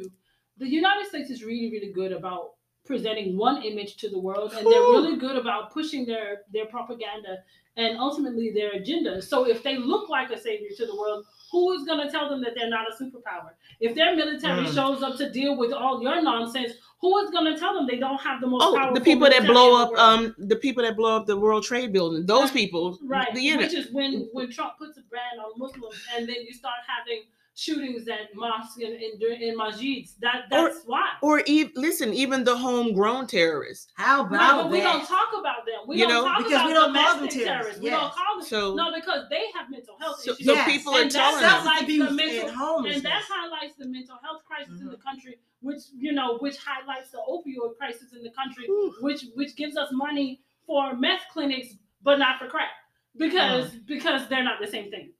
the 0.57 0.67
United 0.67 1.05
States 1.11 1.29
is 1.29 1.43
really, 1.43 1.69
really 1.75 1.91
good 1.93 2.11
about 2.11 2.45
presenting 2.85 3.37
one 3.37 3.57
image 3.63 3.95
to 4.01 4.07
the 4.09 4.19
world, 4.27 4.49
and 4.55 4.65
they're 4.69 4.87
really 4.95 5.15
good 5.25 5.37
about 5.43 5.71
pushing 5.77 6.05
their 6.05 6.27
their 6.55 6.65
propaganda 6.75 7.33
and 7.77 7.97
ultimately 7.97 8.47
their 8.57 8.71
agenda. 8.81 9.13
So 9.21 9.37
if 9.53 9.59
they 9.63 9.75
look 9.91 10.05
like 10.17 10.29
a 10.31 10.39
savior 10.47 10.69
to 10.79 10.85
the 10.85 10.95
world, 11.01 11.25
who 11.51 11.63
is 11.75 11.81
going 11.85 12.01
to 12.05 12.11
tell 12.15 12.29
them 12.29 12.39
that 12.43 12.53
they're 12.55 12.69
not 12.77 12.85
a 12.91 12.93
superpower? 13.03 13.51
If 13.79 13.91
their 13.95 14.11
military 14.15 14.65
Mm. 14.67 14.73
shows 14.77 14.99
up 15.07 15.15
to 15.21 15.25
deal 15.39 15.53
with 15.61 15.71
all 15.73 15.95
your 16.05 16.21
nonsense, 16.21 16.73
who 17.03 17.17
is 17.19 17.29
going 17.31 17.43
to 17.53 17.59
tell 17.59 17.73
them 17.75 17.85
they 17.85 17.97
don't 17.99 18.21
have 18.21 18.39
the 18.39 18.47
most 18.47 18.63
oh 18.63 18.75
powerful 18.77 18.95
the 18.95 19.01
people 19.01 19.27
that 19.29 19.45
blow 19.45 19.69
up 19.81 19.91
the 19.91 20.01
um 20.01 20.35
the 20.37 20.55
people 20.55 20.81
that 20.81 20.95
blow 20.95 21.17
up 21.17 21.25
the 21.27 21.35
world 21.45 21.63
trade 21.63 21.91
building 21.91 22.25
those 22.25 22.43
Right. 22.49 22.53
people 22.61 22.97
Right, 23.03 23.33
the, 23.35 23.57
which 23.57 23.73
is 23.81 23.91
when 23.91 24.29
when 24.31 24.49
Trump 24.49 24.77
puts 24.77 24.97
a 24.97 25.01
ban 25.11 25.35
on 25.43 25.51
Muslims, 25.59 25.97
and 26.15 26.21
then 26.29 26.37
you 26.47 26.53
start 26.53 26.79
having 26.87 27.23
shootings 27.55 28.07
at 28.07 28.33
mosques 28.33 28.77
and 28.77 28.93
in, 29.05 29.11
in, 29.47 29.55
masjids. 29.61 30.13
That 30.21 30.45
that's 30.49 30.79
why. 30.87 31.05
or 31.21 31.35
even 31.45 31.73
listen 31.75 32.11
even 32.13 32.43
the 32.43 32.55
homegrown 32.57 33.27
terrorists 33.27 33.91
How 33.95 34.23
Right, 34.23 34.35
about 34.37 34.63
but 34.63 34.71
we 34.71 34.79
that? 34.79 34.93
don't 34.93 35.05
talk 35.07 35.29
about 35.39 35.61
them. 35.67 35.81
We 35.87 35.97
You 35.97 36.07
don't 36.07 36.13
know, 36.13 36.23
talk 36.23 36.37
because 36.39 36.53
about 36.53 36.67
we 36.67 36.73
don't 36.73 36.93
call 36.95 37.03
them 37.13 37.19
domestic 37.19 37.45
terrorists, 37.45 37.79
terrorists. 37.79 37.81
We 37.83 37.89
don't 37.91 38.01
yes. 38.09 38.13
call 38.17 38.31
them 38.39 38.45
so 38.47 38.61
no 38.81 38.85
because 38.99 39.21
they 39.29 39.43
have 39.55 39.69
mental 39.69 39.95
health 39.99 40.19
so, 40.21 40.31
issues. 40.31 40.45
so 40.47 40.53
Yes. 40.53 40.71
people 40.71 40.93
are 40.95 41.01
And 41.01 41.11
that's 41.11 41.15
telling 41.15 41.43
how 41.45 41.59
us 41.59 41.65
like- 41.65 41.79
Substance 41.79 42.01
abuse 42.01 42.09
the 42.09 42.15
mental- 42.15 42.47
and 42.47 42.57
homelessness. 42.57 42.95
and 42.95 43.05
that 43.05 43.21
highlights 43.35 43.75
the 43.81 43.87
mental 43.97 44.17
health 44.23 44.41
crisis 44.49 44.79
in 44.81 44.87
Mhm. 44.87 44.91
the 44.95 45.01
country, 45.09 45.35
which 45.63 45.81
you 45.97 46.11
know, 46.11 46.37
which 46.37 46.57
highlights 46.57 47.11
the 47.11 47.19
opioid 47.29 47.77
crisis 47.77 48.13
in 48.15 48.21
the 48.23 48.31
country, 48.31 48.65
Whew. 48.67 48.95
which 49.01 49.25
which 49.35 49.55
gives 49.55 49.75
us 49.77 49.89
money 49.91 50.41
for 50.67 50.95
meth 50.95 51.23
clinics, 51.31 51.69
but 52.03 52.19
not 52.19 52.37
for 52.39 52.47
crack, 52.47 52.69
because 53.17 53.71
Mm. 53.71 53.85
because 53.87 54.27
they're 54.29 54.43
not 54.43 54.59
the 54.61 54.67
same 54.67 54.91
thing. 54.91 55.13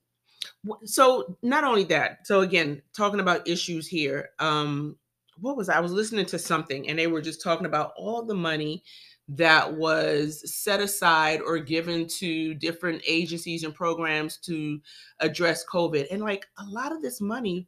So 0.86 1.38
not 1.42 1.64
only 1.64 1.86
that 1.86 2.28
so 2.28 2.42
again 2.42 2.82
talking 2.96 3.20
about 3.20 3.48
issues 3.48 3.88
here 3.88 4.30
um 4.40 4.98
what 5.40 5.58
was 5.58 5.68
I? 5.68 5.78
I 5.78 5.80
was 5.80 5.92
listening 5.92 6.26
to 6.28 6.38
something 6.40 6.88
and 6.88 7.00
they 7.00 7.08
were 7.08 7.22
just 7.22 7.42
talking 7.42 7.66
about 7.66 7.94
all 7.98 8.24
the 8.24 8.36
money 8.36 8.84
that 9.30 9.74
was 9.74 10.44
set 10.54 10.80
aside 10.82 11.40
or 11.42 11.58
given 11.58 12.06
to 12.20 12.54
different 12.56 13.02
agencies 13.08 13.64
and 13.64 13.74
programs 13.74 14.38
to 14.38 14.80
address 15.22 15.66
covid 15.66 16.06
and 16.12 16.22
like 16.22 16.46
a 16.60 16.66
lot 16.66 16.92
of 16.92 17.02
this 17.02 17.22
money 17.22 17.66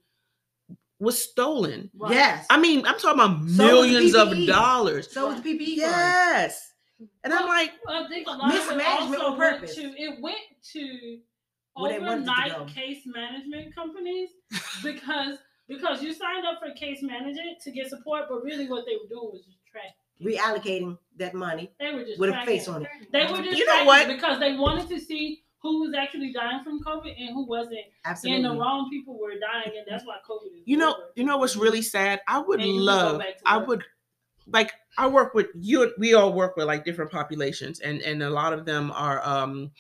was 1.00 1.22
stolen 1.22 1.90
Right. 1.98 2.12
Yes. 2.12 2.46
i 2.50 2.58
mean 2.60 2.86
i'm 2.86 2.98
talking 3.00 3.20
about 3.20 3.50
So 3.50 3.64
millions 3.66 4.16
of 4.16 4.30
dollars 4.48 5.12
so 5.12 5.32
is 5.32 5.42
the 5.42 5.58
PPE 5.58 5.76
yes 5.78 6.72
and 7.24 7.34
i'm 7.34 7.40
Well, 7.46 7.48
like 7.50 7.72
I 7.90 8.08
think 8.08 8.28
a 8.28 8.32
lot 8.32 8.50
of 8.50 8.56
it 8.56 8.60
Mismanagement 8.60 9.22
also 9.22 9.34
on 9.34 9.38
went 9.40 9.68
to 9.68 9.82
it 10.02 10.22
went 10.22 10.38
to 10.74 11.18
Where 11.76 11.94
they 11.94 12.00
wanted 12.00 12.22
it 12.24 12.26
to 12.26 12.26
go. 12.26 12.56
overnight 12.56 12.68
case 12.74 13.04
management 13.06 13.76
companies 13.76 14.30
because 14.84 15.38
because 15.68 16.02
you 16.04 16.14
signed 16.14 16.46
up 16.46 16.60
for 16.60 16.72
case 16.76 17.02
management 17.02 17.60
to 17.64 17.72
get 17.72 17.90
support, 17.90 18.26
but 18.30 18.44
really 18.44 18.70
what 18.70 18.86
they 18.86 18.94
were 19.02 19.10
doing 19.10 19.30
was 19.34 19.42
just 19.46 19.58
track. 19.66 19.96
Reallocating 20.24 20.96
that 21.18 21.34
money 21.34 21.72
They 21.80 21.92
were 21.92 22.04
just 22.04 22.20
with 22.20 22.30
a 22.30 22.34
tracking. 22.34 22.48
face 22.60 22.68
on 22.68 22.84
it. 22.84 22.90
They 23.12 23.26
were 23.26 23.42
just 23.42 23.58
You 23.58 23.66
know 23.66 23.84
what? 23.84 24.08
because 24.08 24.40
they 24.40 24.56
wanted 24.56 24.88
to 24.90 25.00
see 25.00 25.42
who 25.72 25.82
was 25.82 25.94
actually 25.96 26.32
dying 26.32 26.64
from 26.64 26.82
COVID 26.84 27.14
and 27.20 27.30
who 27.30 27.46
wasn't, 27.46 27.80
Absolutely. 28.06 28.44
and 28.44 28.46
the 28.46 28.60
wrong 28.60 28.90
people 28.90 29.20
were 29.20 29.32
dying, 29.40 29.78
and 29.78 29.86
that's 29.90 30.06
why 30.06 30.16
COVID 30.30 30.48
is. 30.56 30.62
you 30.66 30.78
know 30.78 30.94
over. 30.94 31.04
you 31.16 31.24
know 31.24 31.38
what's 31.38 31.56
really 31.56 31.82
sad 31.82 32.22
i 32.28 32.40
would 32.40 32.60
And 32.60 32.68
you 32.70 32.76
can 32.76 32.86
go 32.86 32.92
love 32.92 33.22
i 33.46 33.58
would 33.58 33.84
like 34.48 34.72
i 34.98 35.08
work 35.08 35.34
with 35.34 35.48
you 35.60 35.92
we 35.98 36.14
all 36.14 36.34
work 36.34 36.56
with 36.56 36.66
like 36.68 36.86
different 36.86 37.12
populations 37.12 37.80
and 37.80 38.02
and 38.02 38.22
a 38.24 38.30
lot 38.30 38.54
of 38.54 38.66
them 38.66 38.92
are 38.92 39.26
um 39.28 39.72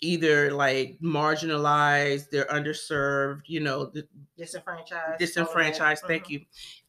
either 0.00 0.50
like 0.52 0.98
marginalized 1.02 2.30
they're 2.30 2.44
underserved 2.46 3.42
you 3.46 3.60
know 3.60 3.86
the, 3.86 4.06
disenfranchised. 4.36 5.18
disenfranchised 5.18 6.02
all 6.04 6.08
thank 6.08 6.24
that. 6.24 6.32
you 6.32 6.40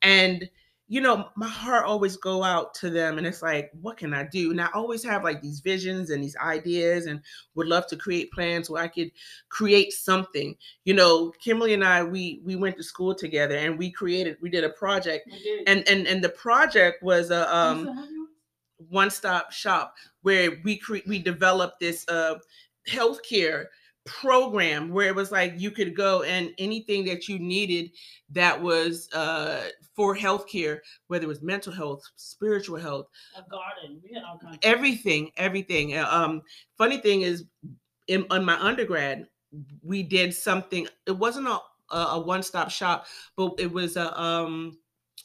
and 0.01 0.49
you 0.91 0.99
know 0.99 1.29
my 1.35 1.47
heart 1.47 1.85
always 1.85 2.17
go 2.17 2.43
out 2.43 2.73
to 2.73 2.89
them 2.89 3.17
and 3.17 3.25
it's 3.25 3.43
like 3.43 3.71
what 3.79 3.95
can 3.95 4.13
i 4.13 4.23
do 4.23 4.49
and 4.51 4.59
i 4.59 4.67
always 4.73 5.03
have 5.03 5.23
like 5.23 5.39
these 5.41 5.59
visions 5.59 6.09
and 6.09 6.21
these 6.21 6.35
ideas 6.37 7.05
and 7.05 7.21
would 7.53 7.67
love 7.67 7.85
to 7.87 7.95
create 7.95 8.31
plans 8.31 8.69
where 8.69 8.83
i 8.83 8.87
could 8.87 9.11
create 9.49 9.93
something 9.93 10.55
you 10.83 10.93
know 10.93 11.31
kimberly 11.39 11.75
and 11.75 11.85
i 11.85 12.03
we 12.03 12.41
we 12.43 12.55
went 12.55 12.75
to 12.75 12.83
school 12.83 13.13
together 13.13 13.55
and 13.55 13.77
we 13.77 13.91
created 13.91 14.35
we 14.41 14.49
did 14.49 14.63
a 14.63 14.69
project 14.69 15.29
did. 15.43 15.63
and 15.67 15.87
and 15.87 16.07
and 16.07 16.23
the 16.23 16.29
project 16.29 17.01
was 17.03 17.29
a 17.29 17.55
um 17.55 17.81
still 17.81 17.93
have 17.93 18.11
yours? 18.11 18.27
one 18.89 19.09
stop 19.11 19.51
shop 19.51 19.93
where 20.23 20.57
we 20.63 20.77
cre- 20.77 21.05
we 21.07 21.19
developed 21.19 21.79
this 21.79 22.03
uh 22.09 22.35
healthcare 22.89 23.65
program 24.09 24.89
where 24.89 25.07
it 25.07 25.15
was 25.15 25.31
like 25.31 25.53
you 25.57 25.71
could 25.71 25.95
go 25.95 26.23
and 26.23 26.51
anything 26.57 27.05
that 27.05 27.27
you 27.29 27.37
needed 27.39 27.91
that 28.31 28.59
was 28.59 29.07
uh 29.13 29.69
for 29.95 30.15
healthcare 30.15 30.79
whether 31.07 31.23
it 31.25 31.27
was 31.27 31.41
mental 31.41 31.71
health 31.71 32.01
spiritual 32.15 32.77
health 32.77 33.07
a 33.37 33.41
garden. 33.49 34.01
We 34.03 34.13
had 34.15 34.23
all 34.23 34.39
kinds. 34.39 34.55
of- 34.55 34.59
everything 34.63 35.31
everything 35.37 35.95
um 35.97 36.41
funny 36.77 36.97
thing 36.97 37.21
is 37.21 37.45
in 38.07 38.25
on 38.31 38.43
my 38.43 38.59
undergrad 38.59 39.27
we 39.83 40.03
did 40.03 40.33
something 40.33 40.87
it 41.05 41.17
wasn't 41.17 41.47
a 41.47 41.59
a, 41.91 41.97
a 41.97 42.19
one-stop 42.19 42.69
shop 42.69 43.05
but 43.35 43.53
it 43.59 43.71
was 43.71 43.97
a 43.97 44.19
um 44.21 44.77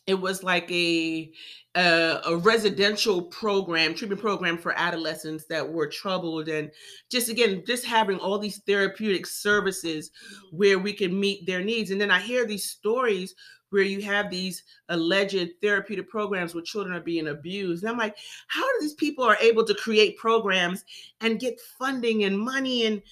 it 0.06 0.20
was 0.20 0.42
like 0.42 0.70
a, 0.70 1.30
a 1.74 2.20
a 2.26 2.36
residential 2.36 3.22
program 3.22 3.94
treatment 3.94 4.20
program 4.20 4.58
for 4.58 4.72
adolescents 4.76 5.46
that 5.46 5.68
were 5.68 5.86
troubled 5.86 6.48
and 6.48 6.70
just 7.10 7.28
again 7.28 7.62
just 7.66 7.84
having 7.84 8.18
all 8.18 8.38
these 8.38 8.58
therapeutic 8.58 9.26
services 9.26 10.10
mm-hmm. 10.10 10.56
where 10.56 10.78
we 10.78 10.92
can 10.92 11.18
meet 11.18 11.46
their 11.46 11.62
needs. 11.62 11.90
And 11.90 12.00
then 12.00 12.10
i 12.10 12.20
hear 12.20 12.46
these 12.46 12.70
stories 12.70 13.34
where 13.70 13.82
you 13.82 14.02
have 14.02 14.30
these 14.30 14.62
alleged 14.88 15.48
therapeutic 15.60 16.08
programs 16.08 16.54
where 16.54 16.62
children 16.62 16.94
are 16.94 17.00
being 17.00 17.28
abused. 17.28 17.82
And 17.82 17.90
i'm 17.90 17.98
like 17.98 18.16
how 18.48 18.62
do 18.62 18.78
these 18.80 18.94
people 18.94 19.24
are 19.24 19.38
able 19.40 19.64
to 19.64 19.74
create 19.74 20.18
programs 20.18 20.84
and 21.20 21.40
get 21.40 21.60
funding 21.78 22.24
and 22.24 22.38
money 22.38 22.86
and 22.86 23.02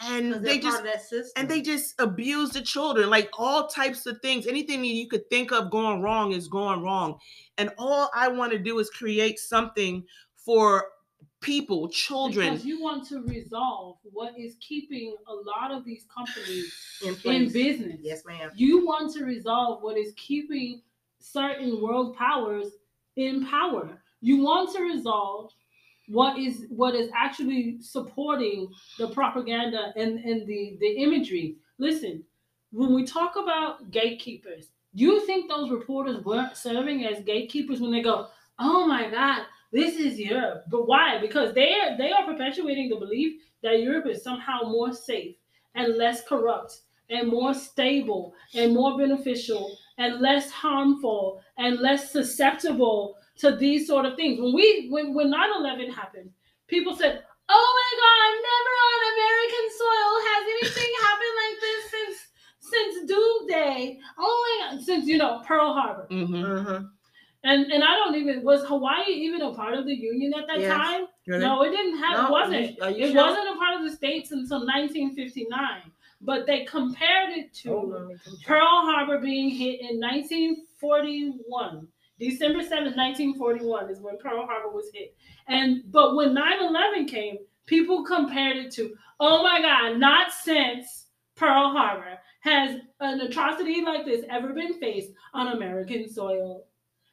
and 0.00 0.34
they 0.34 0.58
just 0.58 0.78
of 0.78 0.84
that 0.84 1.02
system. 1.02 1.32
and 1.36 1.48
they 1.48 1.60
just 1.60 1.94
abuse 1.98 2.50
the 2.50 2.60
children 2.60 3.10
like 3.10 3.28
all 3.36 3.66
types 3.66 4.06
of 4.06 4.20
things 4.20 4.46
anything 4.46 4.84
you 4.84 5.08
could 5.08 5.28
think 5.28 5.50
of 5.52 5.70
going 5.70 6.00
wrong 6.00 6.32
is 6.32 6.46
going 6.48 6.82
wrong 6.82 7.18
and 7.56 7.70
all 7.78 8.10
i 8.14 8.28
want 8.28 8.52
to 8.52 8.58
do 8.58 8.78
is 8.78 8.88
create 8.90 9.38
something 9.38 10.04
for 10.36 10.84
people 11.40 11.88
children 11.88 12.52
Because 12.52 12.66
you 12.66 12.80
want 12.82 13.06
to 13.08 13.22
resolve 13.22 13.98
what 14.02 14.34
is 14.38 14.56
keeping 14.60 15.16
a 15.26 15.34
lot 15.34 15.70
of 15.70 15.84
these 15.84 16.04
companies 16.12 16.72
in 17.04 17.16
in 17.30 17.52
business. 17.52 17.98
Yes, 18.02 18.24
ma'am. 18.24 18.50
You 18.56 18.84
want 18.84 19.12
to 19.14 19.24
resolve 19.24 19.82
what 19.82 19.96
is 19.96 20.12
keeping 20.16 20.82
certain 21.20 21.80
world 21.80 22.16
powers 22.16 22.72
in 23.16 23.46
power. 23.46 24.00
You 24.20 24.38
want 24.42 24.74
to 24.74 24.82
resolve 24.82 25.52
what 26.08 26.38
is 26.38 26.66
what 26.70 26.94
is 26.94 27.10
actually 27.14 27.76
supporting 27.80 28.68
the 28.98 29.08
propaganda 29.08 29.92
and, 29.96 30.18
and 30.18 30.46
the, 30.46 30.76
the 30.80 31.02
imagery. 31.02 31.56
Listen, 31.78 32.24
when 32.72 32.94
we 32.94 33.04
talk 33.04 33.36
about 33.36 33.90
gatekeepers, 33.90 34.70
do 34.96 35.04
you 35.04 35.26
think 35.26 35.48
those 35.48 35.70
reporters 35.70 36.24
weren't 36.24 36.56
serving 36.56 37.04
as 37.04 37.22
gatekeepers 37.24 37.80
when 37.80 37.92
they 37.92 38.02
go, 38.02 38.28
Oh 38.58 38.86
my 38.86 39.10
god, 39.10 39.42
this 39.70 39.96
is 39.96 40.18
Europe. 40.18 40.64
But 40.68 40.88
why? 40.88 41.18
Because 41.20 41.54
they 41.54 41.74
are 41.74 41.96
they 41.96 42.10
are 42.10 42.24
perpetuating 42.24 42.88
the 42.88 42.96
belief 42.96 43.40
that 43.62 43.80
Europe 43.80 44.06
is 44.06 44.22
somehow 44.22 44.62
more 44.62 44.92
safe 44.92 45.36
and 45.74 45.96
less 45.96 46.26
corrupt 46.26 46.80
and 47.10 47.28
more 47.28 47.54
stable 47.54 48.34
and 48.54 48.74
more 48.74 48.96
beneficial 48.98 49.76
and 49.98 50.20
less 50.20 50.50
harmful 50.50 51.42
and 51.56 51.78
less 51.80 52.10
susceptible 52.10 53.16
to 53.38 53.56
these 53.56 53.86
sort 53.86 54.04
of 54.06 54.16
things. 54.16 54.40
When 54.40 54.52
we 54.54 54.88
when 54.90 55.14
when 55.14 55.30
9/11 55.32 55.90
happened, 55.92 56.30
people 56.66 56.94
said, 56.94 57.22
"Oh 57.48 57.68
my 57.80 57.90
god, 58.04 58.30
never 58.50 58.74
on 58.88 59.00
American 59.14 59.66
soil 59.82 60.12
has 60.28 60.42
anything 60.56 60.92
happened 61.06 61.36
like 61.42 61.56
this 61.66 61.90
since 61.94 62.16
since 62.72 62.94
Doomsday. 63.10 63.98
Oh 64.18 64.36
my 64.44 64.76
god, 64.76 64.82
since 64.84 65.06
you 65.06 65.18
know 65.18 65.42
Pearl 65.46 65.72
Harbor." 65.72 66.06
Mhm. 66.10 66.28
Mm-hmm. 66.30 66.84
And 67.44 67.70
and 67.72 67.84
I 67.84 67.94
don't 67.94 68.16
even 68.16 68.42
was 68.42 68.64
Hawaii 68.66 69.10
even 69.12 69.42
a 69.42 69.54
part 69.54 69.74
of 69.74 69.86
the 69.86 69.94
union 69.94 70.34
at 70.34 70.46
that 70.48 70.58
Yes. 70.60 70.72
time? 70.76 71.06
Really? 71.28 71.44
No, 71.44 71.62
it 71.62 71.70
didn't 71.70 71.98
have. 71.98 72.18
No, 72.18 72.26
it 72.26 72.30
wasn't. 72.32 72.82
are 72.82 72.90
you 72.90 73.04
it 73.06 73.12
sure? 73.12 73.22
wasn't 73.26 73.48
a 73.54 73.56
part 73.56 73.76
of 73.76 73.82
the 73.88 73.94
states 73.96 74.32
until 74.32 74.66
1959. 74.66 75.82
But 76.20 76.46
they 76.46 76.64
compared 76.64 77.30
it 77.38 77.54
to 77.62 77.70
Pearl 78.44 78.66
Harbor 78.88 79.18
being 79.20 79.50
hit 79.50 79.80
in 79.80 80.00
1941. 80.00 81.86
December 82.18 82.60
7th, 82.60 82.96
1941 82.96 83.90
is 83.90 84.00
when 84.00 84.18
Pearl 84.18 84.46
Harbor 84.46 84.70
was 84.70 84.90
hit. 84.92 85.16
And 85.46 85.82
but 85.90 86.16
when 86.16 86.34
9/11 86.34 87.08
came, 87.08 87.38
people 87.66 88.04
compared 88.04 88.56
it 88.56 88.72
to, 88.72 88.94
oh 89.20 89.42
my 89.42 89.60
God, 89.60 89.98
not 89.98 90.32
since 90.32 91.06
Pearl 91.36 91.70
Harbor 91.70 92.18
has 92.40 92.80
an 93.00 93.20
atrocity 93.20 93.82
like 93.82 94.04
this 94.04 94.24
ever 94.30 94.52
been 94.52 94.74
faced 94.80 95.12
on 95.34 95.48
American 95.56 96.08
soil? 96.08 96.64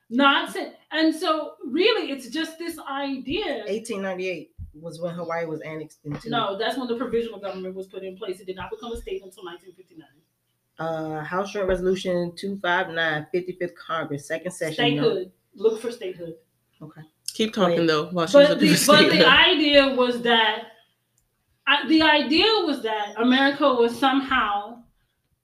Not 0.10 0.52
since 0.52 0.74
and 0.92 1.14
so 1.14 1.56
really 1.66 2.12
it's 2.12 2.30
just 2.30 2.58
this 2.58 2.80
idea. 2.80 3.64
1898 3.68 4.52
was 4.74 5.00
when 5.00 5.16
Hawaii 5.16 5.46
was 5.46 5.62
annexed 5.62 6.00
into. 6.04 6.30
No, 6.30 6.58
that's 6.58 6.78
when 6.78 6.88
the 6.88 6.98
provisional 6.98 7.40
government 7.40 7.76
was 7.76 7.88
put 7.88 8.04
in 8.04 8.18
place. 8.18 8.40
It 8.40 8.46
did 8.46 8.56
not 8.56 8.70
become 8.70 8.92
a 8.92 8.98
state 8.98 9.24
until 9.24 9.46
1959. 9.46 10.08
Uh, 10.78 11.22
House 11.24 11.54
Joint 11.54 11.68
Resolution 11.68 12.34
259, 12.36 13.28
55th 13.34 13.76
Congress, 13.76 14.28
second 14.28 14.52
session. 14.52 14.96
no. 14.96 15.02
Statehood. 15.04 15.32
Look 15.56 15.82
for 15.82 15.92
statehood. 15.92 16.36
Okay. 16.82 17.02
Keep 17.34 17.54
talking 17.54 17.80
Wait. 17.80 17.88
though 17.88 18.06
while 18.08 18.26
she's 18.28 18.34
But 18.34 18.60
the, 18.60 18.84
but 18.88 19.10
the 19.10 19.26
idea 19.28 19.88
was 19.96 20.22
that 20.24 20.64
I, 21.68 21.88
the 21.88 22.02
idea 22.02 22.46
was 22.66 22.82
that 22.84 23.14
America 23.18 23.74
was 23.74 23.98
somehow 23.98 24.84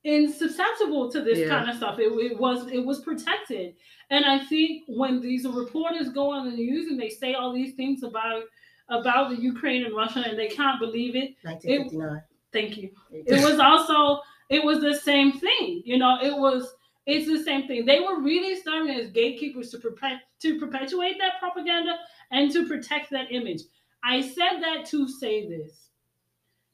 insusceptible 0.05 1.11
to 1.11 1.21
this 1.21 1.39
Yeah. 1.39 1.47
kind 1.49 1.69
of 1.69 1.75
stuff. 1.77 1.99
It, 1.99 2.11
it 2.11 2.37
was 2.39 2.67
it 2.71 2.79
was 2.85 2.99
protected, 3.01 3.75
and 4.09 4.25
I 4.25 4.39
think 4.45 4.83
when 4.87 5.21
these 5.21 5.45
reporters 5.47 6.09
go 6.09 6.31
on 6.31 6.49
the 6.49 6.55
news 6.55 6.87
and 6.87 6.99
they 6.99 7.09
say 7.09 7.33
all 7.33 7.53
these 7.53 7.73
things 7.75 8.03
about 8.03 8.43
about 8.89 9.29
the 9.29 9.41
Ukraine 9.41 9.85
and 9.85 9.95
Russia 9.95 10.23
and 10.27 10.37
they 10.37 10.47
can't 10.49 10.79
believe 10.79 11.15
it. 11.15 11.35
1959. 11.43 12.21
Thank 12.51 12.77
you. 12.77 12.89
It 13.11 13.41
was 13.45 13.59
also 13.59 14.21
it 14.51 14.63
was 14.63 14.81
the 14.81 14.93
same 14.93 15.31
thing. 15.31 15.81
You 15.85 15.97
know, 15.97 16.19
it 16.21 16.37
was 16.37 16.75
it's 17.07 17.25
the 17.25 17.43
same 17.43 17.67
thing. 17.67 17.85
They 17.85 18.01
were 18.01 18.21
really 18.21 18.61
serving 18.61 18.93
as 18.93 19.09
gatekeepers 19.09 19.71
to 19.71 19.79
perpet 19.79 20.19
to 20.41 20.59
perpetuate 20.59 21.15
that 21.17 21.39
propaganda 21.39 21.97
and 22.31 22.51
to 22.51 22.67
protect 22.67 23.09
that 23.11 23.31
image. 23.31 23.61
I 24.03 24.21
said 24.21 24.59
that 24.61 24.85
to 24.87 25.07
say 25.07 25.47
this. 25.47 25.87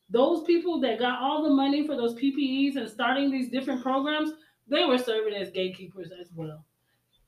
Those 0.10 0.44
people 0.44 0.80
that 0.82 1.00
got 1.00 1.22
all 1.22 1.44
the 1.44 1.50
money 1.50 1.86
for 1.86 1.96
those 1.96 2.16
PPEs 2.16 2.78
and 2.78 2.90
starting 2.90 3.30
these 3.30 3.50
different 3.50 3.84
programs, 3.84 4.32
they 4.68 4.86
were 4.86 4.98
serving 4.98 5.34
as 5.36 5.52
gatekeepers 5.52 6.12
as 6.20 6.30
well. 6.34 6.66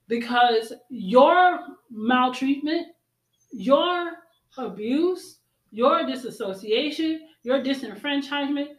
Because 0.07 0.73
your 0.89 1.59
maltreatment, 1.91 2.88
your 3.51 4.13
abuse, 4.57 5.39
your 5.71 6.05
disassociation, 6.05 7.27
your 7.43 7.62
disenfranchisement 7.62 8.69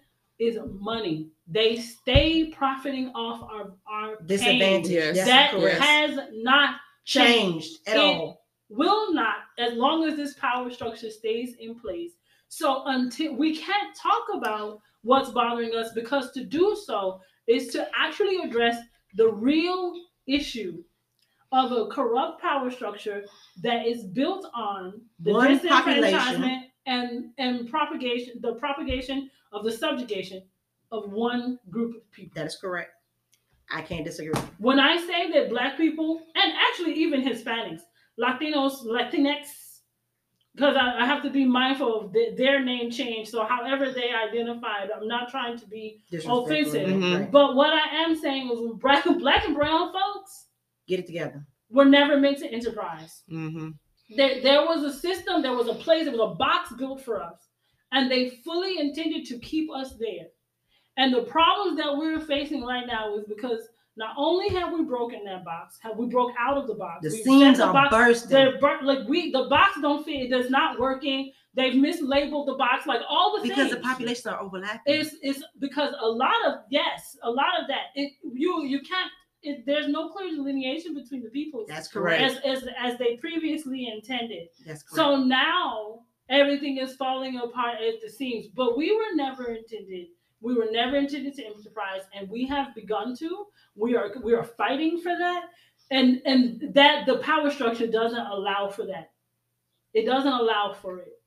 is 0.41 0.59
money. 0.81 1.29
They 1.47 1.77
stay 1.77 2.47
profiting 2.47 3.09
off 3.15 3.43
our, 3.43 3.73
our 3.91 4.17
pain. 4.17 4.27
Disadvantage. 4.27 4.91
Yes. 5.15 5.27
That 5.27 5.51
correct. 5.53 5.81
has 5.81 6.19
not 6.33 6.77
changed 7.05 7.79
at 7.87 7.97
It- 7.97 8.01
all. 8.01 8.45
will 8.69 9.13
not 9.13 9.37
as 9.59 9.75
long 9.75 10.05
as 10.05 10.17
this 10.17 10.35
power 10.35 10.71
structure 10.71 11.11
stays 11.11 11.55
in 11.57 11.79
place. 11.79 12.13
So 12.49 12.85
until 12.87 13.35
we 13.35 13.57
can't 13.57 13.95
talk 13.97 14.25
about 14.33 14.81
what's 15.03 15.31
bothering 15.31 15.75
us 15.75 15.93
because 15.93 16.31
to 16.33 16.45
do 16.45 16.77
so 16.85 17.21
is 17.47 17.69
to 17.69 17.89
actually 17.97 18.39
address 18.39 18.77
the 19.15 19.29
real 19.29 19.95
issue 20.27 20.83
of 21.53 21.73
a 21.73 21.87
corrupt 21.89 22.41
power 22.41 22.71
structure 22.71 23.25
that 23.63 23.87
is 23.87 24.05
built 24.05 24.47
on 24.55 25.01
the 25.19 25.33
One 25.33 25.59
disenfranchisement 25.59 26.13
population. 26.13 26.65
and 26.87 27.31
and 27.39 27.69
propagation 27.69 28.41
the 28.41 28.55
propagation 28.55 29.29
of 29.53 29.65
the 29.65 29.73
subjugation 29.73 30.43
of 30.93 31.11
one 31.13 31.59
group 31.71 31.97
of 31.97 32.11
people. 32.13 32.33
That 32.35 32.47
is 32.47 32.57
correct. 32.57 32.91
I 33.71 33.83
can't 33.83 34.05
disagree. 34.05 34.33
When 34.59 34.81
I 34.81 34.97
say 34.97 35.31
that 35.33 35.51
black 35.51 35.77
people, 35.77 36.21
and 36.35 36.53
actually 36.71 36.95
even 36.95 37.23
Hispanics, 37.23 37.83
Latinos, 38.19 38.85
Latinx, 38.85 39.47
because 40.57 40.75
I, 40.77 41.03
I 41.03 41.07
have 41.07 41.23
to 41.23 41.31
be 41.31 41.45
mindful 41.45 42.01
of 42.01 42.13
the, 42.13 42.35
their 42.37 42.63
name 42.65 42.91
change. 42.91 43.29
So 43.29 43.45
however 43.45 43.93
they 43.93 44.11
identified, 44.13 44.91
I'm 44.91 45.07
not 45.07 45.31
trying 45.31 45.57
to 45.59 45.67
be. 45.69 46.03
Disrespectful. 46.11 46.43
Offensive. 46.45 46.89
Mhm. 46.89 47.31
But 47.31 47.55
what 47.55 47.73
I 47.73 48.03
am 48.05 48.17
saying 48.17 48.51
is 48.51 48.59
black, 48.81 49.05
black 49.19 49.45
and 49.45 49.55
brown 49.55 49.93
folks 49.93 50.47
Get 50.89 50.99
it 51.01 51.07
together. 51.07 51.47
We're 51.71 51.85
never 51.85 52.19
meant 52.19 52.39
to 52.39 52.49
enterprise. 52.53 53.23
hmm 53.29 53.69
There, 54.17 54.43
there 54.43 54.67
was 54.67 54.83
a 54.83 54.93
system, 54.93 55.41
there 55.41 55.55
was 55.55 55.69
a 55.69 55.75
place, 55.75 56.03
there 56.05 56.13
was 56.13 56.33
a 56.33 56.35
box 56.35 56.73
built 56.77 57.01
for 57.05 57.23
us. 57.23 57.39
And 57.93 58.11
they 58.11 58.31
fully 58.45 58.79
intended 58.79 59.27
to 59.27 59.39
keep 59.39 59.71
us 59.71 59.95
there. 59.99 60.27
And 60.97 61.15
the 61.15 61.23
problems 61.23 61.79
that 61.79 61.97
we're 61.97 62.21
facing 62.21 62.63
right 62.63 62.87
now 62.87 63.17
is 63.17 63.25
because 63.27 63.61
not 63.97 64.15
only 64.17 64.49
have 64.49 64.73
we 64.73 64.85
broken 64.85 65.25
that 65.25 65.45
box, 65.45 65.79
have 65.83 65.97
we 65.97 66.07
broke 66.07 66.33
out 66.39 66.57
of 66.57 66.67
the 66.67 66.75
box. 66.75 67.03
The 67.03 67.11
seams 67.11 67.59
the 67.59 67.67
are 67.67 67.73
box- 67.73 67.91
bursting. 67.91 68.31
They're 68.31 68.59
burnt, 68.59 68.85
like 68.85 69.07
we 69.09 69.31
the 69.31 69.45
box 69.45 69.79
don't 69.83 70.05
fit, 70.05 70.23
it 70.23 70.31
does 70.31 70.51
not 70.51 70.79
working. 70.79 71.33
They've 71.55 71.75
mislabeled 71.75 72.47
the 72.47 72.55
box, 72.55 72.87
like 72.87 73.01
all 73.09 73.37
the 73.37 73.43
because 73.43 73.69
things. 73.69 73.71
the 73.73 73.81
populations 73.81 74.27
are 74.27 74.41
overlapping. 74.41 74.81
It's 74.87 75.17
it's 75.23 75.43
because 75.59 75.93
a 76.01 76.07
lot 76.07 76.37
of 76.47 76.61
yes, 76.71 77.17
a 77.23 77.31
lot 77.31 77.61
of 77.61 77.67
that. 77.69 77.89
It 77.95 78.13
you 78.33 78.65
you 78.65 78.81
can't. 78.81 79.11
It, 79.43 79.65
there's 79.67 79.89
no 79.89 80.11
clear 80.11 80.35
delineation 80.35 80.95
between 80.95 81.23
the 81.23 81.31
peoples 81.31 81.67
That's 81.67 81.89
correct. 81.89 82.23
as, 82.23 82.37
as 82.45 82.69
as 82.79 82.99
they 82.99 83.17
previously 83.17 83.89
intended. 83.89 84.49
That's 84.67 84.83
correct. 84.83 84.97
So 84.97 85.17
now 85.17 86.01
everything 86.31 86.79
is 86.79 86.97
falling 86.97 87.37
apart 87.37 87.79
at 87.81 88.01
the 88.01 88.09
seams. 88.09 88.47
But 88.49 88.77
we 88.77 88.95
were 88.95 89.15
never 89.15 89.45
intended. 89.55 90.07
We 90.41 90.55
were 90.55 90.69
never 90.71 90.97
intended 90.97 91.35
to 91.35 91.45
enterprise, 91.45 92.03
and 92.15 92.31
we 92.31 92.47
have 92.47 92.75
begun 92.75 93.15
to. 93.17 93.47
We 93.75 93.97
are 93.97 94.11
we 94.23 94.35
are 94.35 94.45
fighting 94.45 95.01
for 95.01 95.17
that, 95.19 95.45
and 95.91 96.23
and 96.25 96.75
that 96.75 97.05
the 97.07 97.19
power 97.19 97.51
structure 97.51 97.87
doesn't 97.87 98.27
allow 98.27 98.69
for 98.69 98.87
that. 98.87 99.11
It 99.93 100.07
doesn't 100.07 100.33
allow 100.33 100.73
for 100.81 100.99
it. 101.01 101.21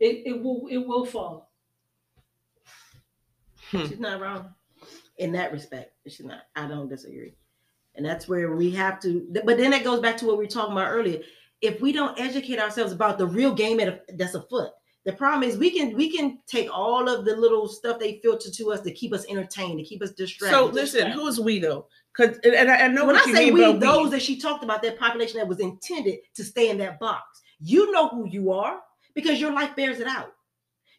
It 0.00 0.22
it 0.26 0.42
will 0.42 0.68
it 0.70 0.78
will 0.78 1.04
fall. 1.04 1.52
Hmm. 3.70 3.86
She's 3.86 4.00
not 4.00 4.20
wrong 4.20 4.54
in 5.18 5.32
that 5.32 5.52
respect. 5.52 5.92
She's 6.06 6.24
not. 6.24 6.42
I 6.54 6.66
don't 6.66 6.88
disagree. 6.88 7.34
And 7.94 8.04
that's 8.04 8.28
where 8.28 8.54
we 8.54 8.70
have 8.72 9.00
to. 9.00 9.26
But 9.44 9.56
then 9.56 9.70
that 9.70 9.84
goes 9.84 10.00
back 10.00 10.18
to 10.18 10.26
what 10.26 10.38
we 10.38 10.44
were 10.44 10.50
talking 10.50 10.72
about 10.72 10.90
earlier. 10.90 11.22
If 11.62 11.80
we 11.80 11.92
don't 11.92 12.18
educate 12.18 12.58
ourselves 12.58 12.92
about 12.92 13.18
the 13.18 13.26
real 13.26 13.54
game 13.54 13.80
at 13.80 13.88
a, 13.88 14.00
that's 14.14 14.34
afoot, 14.34 14.70
the 15.06 15.12
problem 15.12 15.48
is 15.48 15.56
we 15.56 15.70
can 15.70 15.96
we 15.96 16.14
can 16.14 16.38
take 16.46 16.68
all 16.70 17.08
of 17.08 17.24
the 17.24 17.36
little 17.36 17.68
stuff 17.68 17.98
they 17.98 18.18
filter 18.22 18.50
to 18.50 18.72
us 18.72 18.80
to 18.80 18.92
keep 18.92 19.12
us 19.12 19.24
entertained, 19.28 19.78
to 19.78 19.84
keep 19.84 20.02
us 20.02 20.10
distracted. 20.10 20.56
So 20.56 20.66
listen, 20.66 21.12
who's 21.12 21.38
we 21.38 21.60
though? 21.60 21.86
Because 22.16 22.38
and 22.38 22.70
I, 22.70 22.84
I 22.84 22.88
know 22.88 23.06
when 23.06 23.16
I 23.16 23.24
say 23.26 23.50
we, 23.50 23.60
those 23.74 24.06
we. 24.06 24.10
that 24.10 24.22
she 24.22 24.38
talked 24.38 24.64
about, 24.64 24.82
that 24.82 24.98
population 24.98 25.38
that 25.38 25.46
was 25.46 25.60
intended 25.60 26.18
to 26.34 26.44
stay 26.44 26.70
in 26.70 26.78
that 26.78 26.98
box. 26.98 27.42
You 27.60 27.90
know 27.92 28.08
who 28.08 28.28
you 28.28 28.52
are 28.52 28.80
because 29.14 29.40
your 29.40 29.52
life 29.52 29.76
bears 29.76 30.00
it 30.00 30.06
out. 30.06 30.32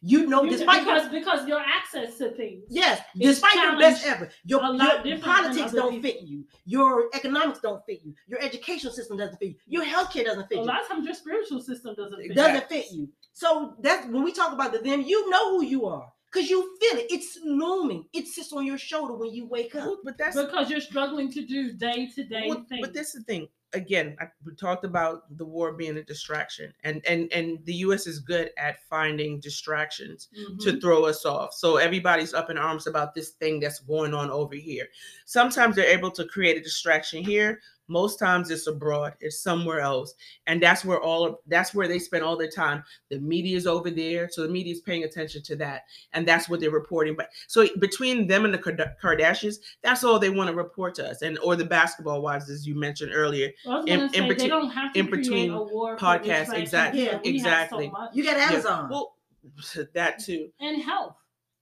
You 0.00 0.26
know, 0.26 0.44
You- 0.44 0.50
despite 0.50 0.84
your 0.86 0.94
because 0.94 1.08
because 1.10 1.48
your 1.48 1.60
access 1.60 2.18
to 2.18 2.30
things. 2.30 2.64
Yes, 2.68 3.00
despite 3.16 3.54
your 3.54 3.78
best 3.78 4.02
challenged 4.04 4.22
effort, 4.22 4.34
your, 4.44 4.60
your 5.04 5.18
politics 5.18 5.72
don't 5.72 5.90
people. 6.00 6.10
fit 6.10 6.22
you. 6.22 6.44
Your 6.64 7.08
economics 7.14 7.60
don't 7.60 7.84
fit 7.86 8.00
you. 8.04 8.14
Your 8.26 8.40
educational 8.40 8.92
system 8.92 9.16
doesn't 9.16 9.38
fit 9.38 9.48
you. 9.48 9.54
Your 9.66 9.84
healthcare 9.84 10.24
doesn't 10.24 10.48
fit 10.48 10.58
A 10.58 10.60
you. 10.60 10.66
A 10.66 10.68
lot 10.68 10.82
of 10.82 10.88
times 10.88 11.04
your 11.04 11.14
spiritual 11.14 11.60
system 11.60 11.94
doesn't 11.94 12.20
It 12.20 12.28
fit. 12.28 12.36
doesn't 12.36 12.68
fit 12.68 12.86
you. 12.92 13.08
So 13.32 13.74
that's 13.80 14.06
when 14.06 14.22
we 14.22 14.32
talk 14.32 14.52
about 14.52 14.72
the 14.72 14.78
them. 14.78 15.00
You 15.02 15.28
know 15.30 15.58
who 15.58 15.64
you 15.64 15.86
are 15.86 16.12
because 16.32 16.48
you 16.50 16.76
feel 16.80 16.98
it. 17.00 17.06
It's 17.10 17.38
looming. 17.44 18.04
It 18.12 18.26
sits 18.26 18.52
on 18.52 18.64
your 18.66 18.78
shoulder 18.78 19.14
when 19.14 19.32
you 19.32 19.46
wake 19.46 19.74
up. 19.74 19.98
But 20.04 20.18
that's 20.18 20.36
because 20.40 20.70
you're 20.70 20.80
struggling 20.80 21.30
to 21.32 21.44
do 21.44 21.72
day 21.72 22.08
to 22.14 22.24
day 22.24 22.50
things. 22.68 22.80
but 22.82 22.94
that's 22.94 23.12
the 23.12 23.22
thing. 23.22 23.48
Again, 23.74 24.16
I, 24.18 24.28
we 24.46 24.54
talked 24.54 24.84
about 24.84 25.36
the 25.36 25.44
war 25.44 25.72
being 25.74 25.98
a 25.98 26.02
distraction, 26.02 26.72
and 26.84 27.04
and 27.06 27.30
and 27.34 27.62
the 27.66 27.74
U.S. 27.86 28.06
is 28.06 28.18
good 28.18 28.50
at 28.56 28.82
finding 28.88 29.40
distractions 29.40 30.28
Mhm. 30.34 30.58
to 30.60 30.80
throw 30.80 31.04
us 31.04 31.26
off. 31.26 31.52
So 31.52 31.76
everybody's 31.76 32.32
up 32.32 32.48
in 32.48 32.56
arms 32.56 32.86
about 32.86 33.14
this 33.14 33.30
thing 33.30 33.60
that's 33.60 33.80
going 33.80 34.14
on 34.14 34.30
over 34.30 34.54
here. 34.54 34.86
Sometimes 35.26 35.76
they're 35.76 35.84
able 35.98 36.10
to 36.12 36.24
create 36.24 36.56
a 36.56 36.62
distraction 36.62 37.22
here. 37.22 37.60
Most 37.88 38.18
times 38.18 38.50
it's 38.50 38.66
abroad, 38.66 39.14
it's 39.20 39.40
somewhere 39.40 39.80
else, 39.80 40.14
and 40.46 40.62
that's 40.62 40.84
where 40.84 41.00
all 41.00 41.24
of 41.26 41.36
that's 41.46 41.74
where 41.74 41.88
they 41.88 41.98
spend 41.98 42.22
all 42.22 42.36
their 42.36 42.50
time. 42.50 42.84
The 43.10 43.18
media 43.18 43.56
is 43.56 43.66
over 43.66 43.90
there, 43.90 44.28
so 44.30 44.42
the 44.42 44.48
media 44.48 44.72
is 44.74 44.80
paying 44.80 45.04
attention 45.04 45.42
to 45.44 45.56
that, 45.56 45.84
and 46.12 46.28
that's 46.28 46.48
what 46.48 46.60
they're 46.60 46.70
reporting. 46.70 47.14
But 47.16 47.30
so 47.46 47.66
between 47.78 48.26
them 48.26 48.44
and 48.44 48.52
the 48.52 48.58
Kardashians, 48.58 49.56
that's 49.82 50.04
all 50.04 50.18
they 50.18 50.30
want 50.30 50.50
to 50.50 50.54
report 50.56 50.94
to 50.96 51.08
us, 51.10 51.22
and 51.22 51.38
or 51.40 51.56
the 51.56 51.64
basketball 51.64 52.22
wives, 52.22 52.50
as 52.50 52.66
you 52.66 52.74
mentioned 52.74 53.12
earlier. 53.14 53.50
I 53.66 53.76
was 53.76 53.84
in- 53.86 53.94
gonna 54.00 54.02
in 54.04 54.10
say 54.12 54.20
they 54.20 54.28
between- 54.28 54.48
don't 54.50 54.70
have 54.70 54.92
to 54.92 54.98
in 54.98 55.10
between 55.10 55.50
a 55.52 55.62
war 55.62 55.96
podcasts, 55.96 56.52
exactly, 56.54 57.04
because 57.04 57.04
we 57.04 57.06
have 57.06 57.24
exactly. 57.24 57.86
so 57.86 57.90
much. 57.92 58.10
You 58.14 58.24
got 58.24 58.36
Yeah, 58.36 58.50
Amazon. 58.50 58.88
Well, 58.90 59.16
that 59.94 60.18
too. 60.18 60.50
and 60.60 60.82
health. 60.82 61.14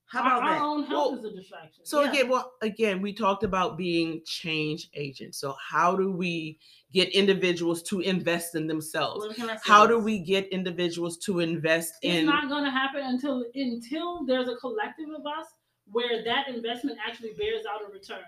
How 0.09 0.21
about 0.21 0.42
our 0.42 0.55
that? 0.55 0.62
own 0.62 0.85
health 0.85 1.12
Well, 1.12 1.19
is 1.19 1.25
a 1.25 1.37
distraction. 1.37 1.85
So 1.85 2.03
Yeah. 2.03 2.11
again, 2.11 2.29
well, 2.29 2.53
again, 2.62 3.03
we 3.03 3.12
talked 3.12 3.42
about 3.42 3.77
being 3.77 4.23
change 4.25 4.88
agents. 4.95 5.38
So 5.38 5.57
how 5.61 5.97
do 5.97 6.12
we 6.12 6.59
get 6.92 7.09
individuals 7.11 7.83
to 7.85 8.01
invest 8.01 8.55
in 8.55 8.66
themselves? 8.69 9.27
Well, 9.27 9.35
can 9.35 9.51
I 9.51 9.57
say 9.57 9.62
How 9.64 9.87
do 9.87 9.99
we 9.99 10.21
get 10.21 10.47
individuals 10.49 11.19
to 11.19 11.40
invest 11.40 11.95
it's 12.03 12.21
in? 12.21 12.27
not 12.27 12.49
going 12.49 12.64
to 12.64 12.71
happen 12.71 13.03
until 13.03 13.45
until 13.55 14.25
there's 14.25 14.49
a 14.49 14.57
collective 14.57 15.09
of 15.11 15.27
us 15.27 15.47
where 15.90 16.23
that 16.25 16.49
investment 16.49 16.99
actually 17.05 17.33
bears 17.35 17.64
out 17.66 17.83
a 17.83 17.92
return. 17.92 18.25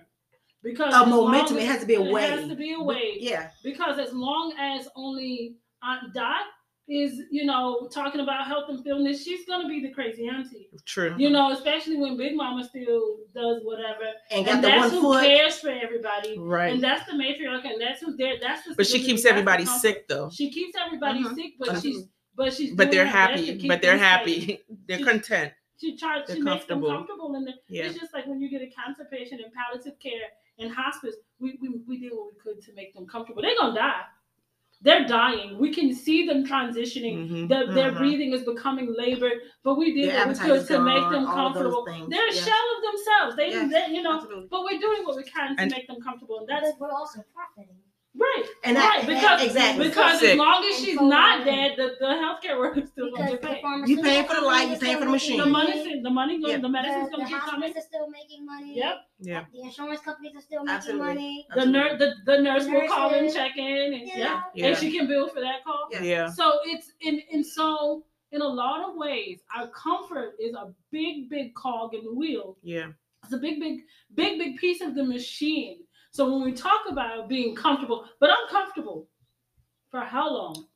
Because 0.63 0.93
A 0.93 0.99
as 0.99 1.09
momentum, 1.09 1.59
it 1.59 1.67
has 1.67 1.81
to 1.81 1.87
be 1.87 1.95
a 1.95 2.03
It 2.03 2.31
has 2.31 2.49
to 2.49 2.57
be 2.57 2.73
a 2.73 2.81
wave. 2.83 3.19
Yeah, 3.21 3.51
Because 3.63 3.99
as 3.99 4.13
long 4.13 4.53
as 4.59 4.89
only 4.97 5.57
uh, 5.83 5.87
Aunt 5.87 6.13
Dot 6.15 6.47
is, 6.89 7.21
you 7.31 7.45
know, 7.45 7.87
talking 7.93 8.21
about 8.23 8.47
health 8.47 8.65
and 8.71 8.83
fitness, 8.83 9.23
she's 9.23 9.45
gonna 9.45 9.69
be 9.69 9.81
the 9.81 9.91
crazy 9.91 10.27
auntie. 10.27 10.71
True. 10.87 11.15
You 11.19 11.29
know, 11.31 11.53
especially 11.53 11.97
when 11.99 12.17
Big 12.17 12.35
Mama 12.35 12.65
still 12.65 13.19
does 13.35 13.63
whatever, 13.63 14.05
And 14.31 14.49
and 14.49 14.65
that's 14.65 14.81
one 14.81 14.91
who 14.91 15.01
foot. 15.13 15.25
cares 15.25 15.59
for 15.61 15.69
everybody, 15.69 16.39
Right. 16.39 16.73
and 16.73 16.83
that's 16.83 17.05
the 17.11 17.13
matriarch, 17.13 17.65
and 17.71 17.81
that's 17.81 18.01
who's 18.01 18.17
there. 18.17 18.37
That's 18.41 18.65
the 18.67 18.75
But 18.75 18.87
she 18.87 19.03
keeps 19.05 19.25
everybody 19.27 19.67
sick 19.67 20.09
though. 20.09 20.31
She 20.31 20.51
keeps 20.51 20.75
everybody 20.83 21.23
Mhm. 21.25 21.35
sick, 21.35 21.53
but 21.59 21.69
Mhm. 21.69 21.83
she's 21.83 22.09
but 22.35 22.53
she's 22.55 22.73
But 22.73 22.91
they're 22.93 23.05
her 23.05 23.13
best 23.33 23.43
to 23.45 23.47
happy. 23.53 23.69
But 23.69 23.83
they're 23.83 23.99
happy. 23.99 24.41
safe. 24.47 24.61
They're 24.87 24.99
She- 24.99 25.05
content. 25.05 25.53
She 25.81 25.97
tries 25.97 26.27
They're 26.27 26.37
she 26.37 26.43
makes 26.43 26.65
them 26.67 26.81
comfortable. 26.81 26.89
comfortable, 26.89 27.35
and 27.35 27.53
Yeah. 27.69 27.85
it's 27.87 27.99
just 27.99 28.15
like 28.15 28.27
when 28.27 28.41
you 28.41 28.49
get 28.49 28.63
a 28.63 28.67
cancer 28.69 29.05
patient 29.11 29.41
in 29.41 29.51
palliative 29.51 29.99
care 30.01 30.29
in 30.59 30.71
hospice, 30.71 31.17
we, 31.41 31.59
we 31.61 31.69
we 31.87 31.99
did 31.99 32.13
what 32.13 32.33
we 32.33 32.39
could 32.41 32.63
to 32.63 32.73
make 32.75 32.95
them 32.95 33.07
comfortable. 33.07 33.43
They're 33.43 33.57
gonna 33.59 33.75
die. 33.75 34.03
They're 34.81 35.07
dying. 35.07 35.59
We 35.59 35.75
can 35.75 35.93
see 35.93 36.25
them 36.27 36.47
transitioning. 36.47 37.29
Mhm. 37.29 37.49
Their, 37.49 37.67
their 37.75 37.91
Mhm. 37.93 37.99
breathing 37.99 38.33
is 38.33 38.43
becoming 38.45 38.95
labored, 38.97 39.39
but 39.65 39.75
we 39.77 39.93
did 39.93 40.11
Their 40.11 40.19
what 40.19 40.27
we 40.29 40.31
appetite 40.35 40.47
could 40.47 40.61
is 40.63 40.69
to 40.69 40.81
make 40.81 41.03
them 41.11 41.27
all 41.27 41.49
of 41.49 41.55
those 41.55 41.75
comfortable. 41.75 42.09
They're 42.09 42.29
a 42.29 42.33
shell 42.33 42.67
of 42.77 42.83
themselves. 42.89 43.37
They, 43.37 43.49
Yes, 43.51 43.73
they 43.73 43.95
you 43.95 44.03
know, 44.03 44.15
Absolutely. 44.17 44.47
but 44.49 44.63
we're 44.63 44.79
doing 44.79 45.03
what 45.05 45.17
we 45.17 45.25
can 45.25 45.57
to 45.57 45.63
And- 45.63 45.73
make 45.73 45.89
them 45.89 46.01
comfortable, 46.01 46.39
and 46.39 46.49
that 46.49 46.63
is 46.63 46.75
But 46.79 46.91
we're 46.91 46.97
also 46.97 47.25
profiting. 47.35 47.75
Right. 48.19 48.45
And 48.65 48.77
right, 48.77 49.07
that, 49.07 49.07
because 49.07 49.43
exactly. 49.45 49.89
because 49.89 50.23
as 50.23 50.37
long 50.37 50.65
as 50.65 50.77
she's 50.79 50.99
so 50.99 51.07
not 51.09 51.41
on. 51.41 51.47
dead, 51.47 51.73
the, 51.77 51.95
the 52.01 52.07
healthcare 52.07 52.59
workers 52.59 52.89
still 52.91 53.11
gonna 53.13 53.31
Because 53.31 53.31
get 53.33 53.43
the 53.43 53.49
paid. 53.49 53.63
pharmaceutical 53.63 54.05
paying 54.11 54.27
for 54.27 54.35
the 54.35 54.41
light, 54.43 54.69
you 54.69 54.75
are 54.75 54.79
paying 54.79 54.99
for 54.99 55.05
the 55.05 55.11
machine. 55.11 55.39
The 55.39 55.47
money, 55.47 55.77
money. 55.79 56.03
the 56.03 56.11
money, 56.11 56.39
Yeah. 56.41 56.59
the 56.59 56.69
medicine's 56.69 57.11
The, 57.11 57.17
gonna 57.17 57.25
the 57.25 57.31
keep 57.31 57.39
coming. 57.39 57.63
hospitals 57.63 57.77
are 57.85 57.87
still 57.87 58.09
making 58.11 58.47
money. 58.47 58.77
Yep. 58.77 58.95
Yeah. 59.21 59.45
The 59.53 59.61
insurance 59.63 60.01
companies 60.01 60.33
are 60.37 60.41
still 60.41 60.65
making 60.65 60.77
Absolutely. 60.77 61.07
money. 61.07 61.47
The 61.55 61.67
nurse, 61.67 61.99
the, 61.99 62.15
the 62.27 62.39
nurse 62.43 62.65
The 62.65 62.71
will 62.73 62.89
call 62.89 63.11
and 63.15 63.33
check 63.33 63.57
in, 63.57 63.93
and 63.95 64.03
You 64.03 64.13
yeah. 64.17 64.43
Yeah. 64.55 64.67
and 64.69 64.77
she 64.77 64.93
can 64.97 65.07
bill 65.07 65.29
for 65.29 65.41
that 65.41 65.65
call. 65.65 65.89
Yeah. 65.93 66.03
Yeah. 66.03 66.31
So 66.31 66.59
it's 66.65 66.93
in 67.01 67.23
and 67.33 67.45
so 67.47 68.05
in 68.33 68.43
a 68.43 68.47
lot 68.47 68.87
of 68.89 68.97
ways, 68.97 69.41
our 69.57 69.69
comfort 69.69 70.35
is 70.39 70.55
a 70.55 70.73
big, 70.91 71.31
big 71.31 71.55
cog 71.55 71.95
in 71.95 72.05
the 72.05 72.13
wheel. 72.13 72.59
Yeah. 72.63 72.89
It's 73.25 73.33
a 73.33 73.39
big, 73.39 73.59
big, 73.59 73.81
big, 74.15 74.39
big 74.39 74.57
piece 74.59 74.81
of 74.81 74.95
the 74.95 75.03
machine. 75.05 75.79
So 76.11 76.31
when 76.33 76.43
we 76.45 76.53
talk 76.53 76.83
about 76.89 77.29
being 77.29 77.55
comfortable, 77.55 78.07
but 78.21 78.31
uncomfortable, 78.45 79.09
for 79.91 80.01
how 80.01 80.31
long? 80.33 80.67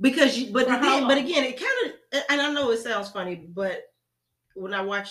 because 0.00 0.36
you 0.38 0.52
but 0.52 0.62
again, 0.66 1.06
but 1.06 1.18
again 1.18 1.44
it 1.44 1.60
kind 1.60 1.92
of 2.14 2.22
and 2.30 2.40
i 2.40 2.50
know 2.50 2.70
it 2.70 2.78
sounds 2.78 3.10
funny 3.10 3.36
but 3.54 3.92
when 4.54 4.72
i 4.72 4.80
watch 4.80 5.10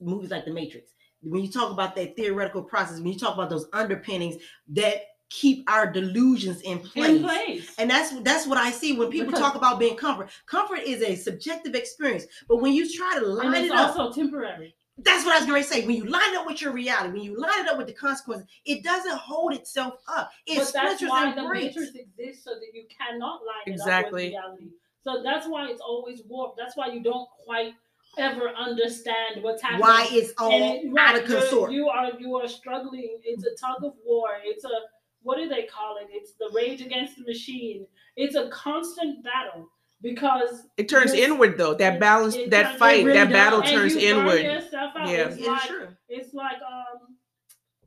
movies 0.00 0.30
like 0.30 0.44
the 0.44 0.50
matrix 0.52 0.90
when 1.22 1.42
you 1.42 1.50
talk 1.50 1.70
about 1.72 1.94
that 1.94 2.14
theoretical 2.16 2.62
process 2.62 2.98
when 2.98 3.12
you 3.12 3.18
talk 3.18 3.32
about 3.34 3.48
those 3.48 3.66
underpinnings 3.72 4.36
that 4.68 5.02
keep 5.30 5.62
our 5.70 5.90
delusions 5.90 6.60
in 6.62 6.78
place, 6.80 7.08
In 7.18 7.22
place. 7.22 7.74
and 7.78 7.88
that's 7.88 8.10
that's 8.22 8.46
what 8.46 8.58
i 8.58 8.70
see 8.72 8.98
when 8.98 9.08
people 9.08 9.26
Because- 9.28 9.40
talk 9.40 9.54
about 9.54 9.78
being 9.78 9.96
comfort 9.96 10.28
comfort 10.46 10.80
is 10.84 11.00
a 11.00 11.14
subjective 11.14 11.74
experience 11.76 12.26
but 12.48 12.56
when 12.56 12.72
you 12.72 12.92
try 12.92 13.18
to 13.20 13.38
And 13.38 13.54
it's 13.54 13.66
it 13.66 13.72
up 13.72 13.96
also 13.96 14.12
temporary. 14.20 14.74
That's 14.98 15.24
what 15.24 15.34
I 15.36 15.38
was 15.38 15.46
going 15.46 15.62
to 15.62 15.68
say. 15.68 15.86
When 15.86 15.96
you 15.96 16.04
line 16.04 16.36
up 16.36 16.46
with 16.46 16.60
your 16.60 16.72
reality, 16.72 17.12
when 17.12 17.22
you 17.22 17.38
line 17.40 17.60
it 17.60 17.68
up 17.68 17.78
with 17.78 17.86
the 17.86 17.92
consequences, 17.92 18.46
it 18.64 18.82
doesn't 18.82 19.16
hold 19.16 19.52
itself 19.54 19.94
up. 20.08 20.30
It 20.46 20.56
but 20.58 20.72
that's 20.72 20.98
splinters 20.98 21.08
why 21.10 21.28
and 21.28 21.38
the 21.38 21.46
breaks. 21.48 21.76
matrix 21.76 21.94
exists 21.94 22.44
so 22.44 22.50
that 22.54 22.66
you 22.74 22.84
cannot 22.96 23.40
line 23.46 23.62
it 23.66 23.70
Exactly. 23.72 24.34
up 24.36 24.44
with 24.44 24.60
reality. 24.60 24.70
So 25.04 25.22
that's 25.22 25.46
why 25.46 25.68
it's 25.70 25.80
always 25.80 26.22
warped. 26.28 26.58
That's 26.58 26.76
why 26.76 26.88
you 26.88 27.02
don't 27.02 27.28
quite 27.44 27.72
ever 28.18 28.48
understand 28.50 29.42
what's 29.42 29.62
happening. 29.62 29.80
Why 29.82 30.08
it's 30.10 30.32
all 30.38 30.50
And 30.50 30.88
it- 30.92 30.98
out 30.98 31.16
of 31.16 31.28
you're- 31.28 31.40
consort. 31.40 31.72
You 31.72 31.88
are 31.88 32.12
you 32.18 32.34
are 32.36 32.48
struggling. 32.48 33.20
It's 33.22 33.44
a 33.44 33.54
tug 33.54 33.84
of 33.84 33.94
war. 34.04 34.28
It's 34.44 34.64
a 34.64 34.68
what 35.22 35.36
do 35.36 35.48
they 35.48 35.64
call 35.64 35.96
it? 35.98 36.08
It's 36.10 36.32
the 36.34 36.48
rage 36.54 36.80
against 36.80 37.16
the 37.16 37.24
machine. 37.24 37.86
It's 38.16 38.34
a 38.34 38.48
constant 38.50 39.22
battle 39.22 39.68
because 40.02 40.66
It 40.76 40.88
turns 40.88 41.14
Yes. 41.14 41.28
inward 41.28 41.58
though. 41.58 41.74
That 41.74 41.98
balance, 42.00 42.34
it 42.36 42.50
that 42.50 42.62
turns- 42.62 42.74
it 42.74 42.78
fight, 42.78 43.04
really 43.04 43.18
that 43.18 43.24
does. 43.24 43.32
battle 43.32 43.60
and 43.60 43.68
turns 43.68 43.94
you 43.94 44.00
inward. 44.08 44.44
out. 44.44 45.08
Yeah. 45.08 45.26
It's 45.26 45.36
It's 45.38 45.46
like 45.46 45.62
true. 45.68 45.88
it's 46.08 46.34
like 46.34 46.58
um 46.62 47.16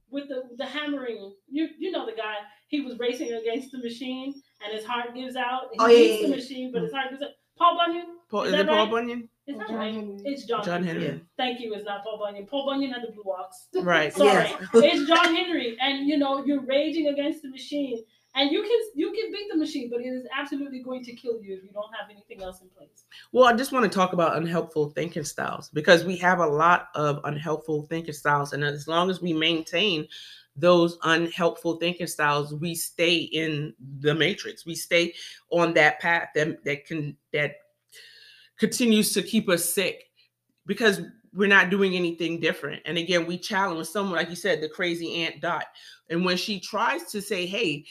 with 0.10 0.28
the 0.28 0.44
the 0.58 0.66
hammering. 0.66 1.34
You 1.50 1.70
you 1.80 1.92
know 1.92 2.06
the 2.06 2.12
guy. 2.14 2.36
He 2.68 2.82
was 2.82 2.98
racing 3.00 3.32
against 3.34 3.72
the 3.72 3.80
machine, 3.80 4.34
and 4.64 4.74
his 4.74 4.86
heart 4.86 5.14
gives 5.14 5.36
out. 5.36 5.70
He 5.74 5.78
Oh, 5.80 5.88
yeah, 5.88 5.96
beats 5.98 6.10
yeah, 6.22 6.22
the 6.22 6.30
yeah. 6.30 6.36
machine, 6.36 6.72
but 6.72 6.82
his 6.84 6.94
heart 6.94 7.10
gives 7.10 7.22
out. 7.22 7.32
Paul 7.58 7.78
Bunyan. 7.78 8.06
Paul, 8.30 8.44
Is 8.44 8.48
is 8.48 8.52
that 8.54 8.62
it 8.62 8.68
Paul? 8.70 8.88
Bunyan? 8.88 9.30
Is 9.46 9.58
that 9.58 9.68
John 9.68 9.76
right? 9.76 9.94
Henry. 9.94 10.18
It's 10.24 10.46
John, 10.46 10.64
John 10.64 10.84
Henry. 10.84 11.04
Henry. 11.04 11.22
Thank 11.38 11.60
you. 11.60 11.74
It's 11.74 11.86
not 11.86 12.04
Paul 12.04 12.18
Bunyan. 12.20 12.46
Paul 12.48 12.66
Bunyan 12.66 12.92
had 12.94 13.04
the 13.04 13.12
blue 13.12 13.30
ox. 13.38 13.68
Right. 13.76 14.14
Sorry. 14.14 14.50
Yes. 14.50 14.64
it's 14.74 15.06
John 15.08 15.36
Henry, 15.36 15.78
and 15.82 16.08
you 16.08 16.18
know 16.18 16.46
you're 16.46 16.62
raging 16.62 17.08
against 17.08 17.42
the 17.42 17.50
machine, 17.50 18.02
and 18.36 18.52
you 18.52 18.62
can 18.62 18.80
you 18.96 19.12
can 19.12 19.32
beat 19.32 19.50
the 19.52 19.58
machine, 19.58 19.90
but 19.90 20.02
it 20.02 20.08
is 20.08 20.26
absolutely 20.38 20.82
going 20.82 21.04
to 21.04 21.14
kill 21.14 21.42
you 21.42 21.56
if 21.56 21.64
you 21.64 21.70
don't 21.74 21.92
have 21.94 22.10
anything 22.10 22.42
else 22.42 22.62
in 22.62 22.70
place. 22.70 23.06
Well, 23.32 23.46
I 23.46 23.54
just 23.54 23.72
want 23.72 23.84
to 23.84 23.96
talk 23.96 24.14
about 24.14 24.38
unhelpful 24.38 24.92
thinking 24.92 25.24
styles 25.24 25.70
because 25.70 26.06
we 26.06 26.16
have 26.18 26.40
a 26.40 26.48
lot 26.48 26.88
of 26.96 27.20
unhelpful 27.26 27.84
thinking 27.84 28.14
styles. 28.14 28.54
And 28.54 28.64
as 28.64 28.88
long 28.88 29.10
as 29.10 29.22
we 29.22 29.34
maintain 29.34 30.08
those 30.56 30.98
unhelpful 31.04 31.78
thinking 31.78 32.08
styles, 32.08 32.54
we 32.54 32.76
stay 32.76 33.18
in 33.18 33.74
the 34.00 34.14
matrix. 34.14 34.66
We 34.66 34.76
stay 34.76 35.14
on 35.50 35.74
that 35.74 36.00
path 36.00 36.30
that, 36.36 36.64
that 36.64 36.86
can 36.86 37.18
that 37.34 37.56
continues 38.58 39.14
to 39.14 39.22
keep 39.24 39.50
us 39.50 39.66
sick 39.66 40.06
because 40.66 41.02
we're 41.34 41.48
not 41.48 41.70
doing 41.70 41.96
anything 41.96 42.40
different. 42.40 42.82
And 42.86 42.98
again, 42.98 43.26
we 43.26 43.38
challenge 43.38 43.88
someone, 43.88 44.16
like 44.18 44.30
you 44.30 44.36
said, 44.36 44.62
the 44.62 44.68
crazy 44.70 45.24
Aunt 45.24 45.42
Dot. 45.42 45.66
And 46.10 46.26
when 46.26 46.36
she 46.36 46.60
tries 46.60 47.06
to 47.12 47.22
say, 47.22 47.46
hey, 47.46 47.66
he- 47.66 47.88